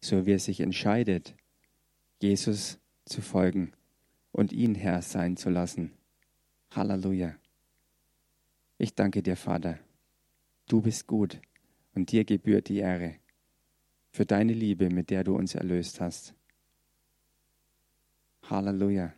so 0.02 0.26
wie 0.26 0.34
er 0.34 0.40
sich 0.40 0.60
entscheidet, 0.60 1.36
Jesus 2.22 2.80
zu 3.06 3.22
folgen 3.22 3.72
und 4.32 4.52
ihn 4.52 4.76
Herr 4.76 5.02
sein 5.02 5.38
zu 5.38 5.50
lassen. 5.50 5.94
Halleluja. 6.72 7.36
Ich 8.78 8.94
danke 8.94 9.24
dir, 9.24 9.38
Vater. 9.38 9.80
Du 10.68 10.82
bist 10.82 11.08
gut 11.08 11.40
und 11.96 12.12
dir 12.12 12.26
gebührt 12.26 12.68
die 12.68 12.78
Ehre 12.78 13.16
für 14.12 14.26
deine 14.26 14.54
Liebe, 14.54 14.90
mit 14.90 15.10
der 15.10 15.24
du 15.24 15.36
uns 15.36 15.56
erlöst 15.56 16.02
hast. 16.02 16.37
Halleluja. 18.50 19.14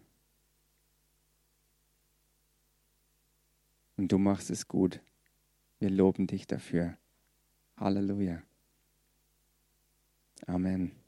Und 3.97 4.11
du 4.11 4.17
machst 4.17 4.49
es 4.49 4.67
gut. 4.67 5.01
Wir 5.80 5.89
loben 5.89 6.25
dich 6.25 6.47
dafür. 6.47 6.97
Halleluja. 7.77 8.41
Amen. 10.47 10.99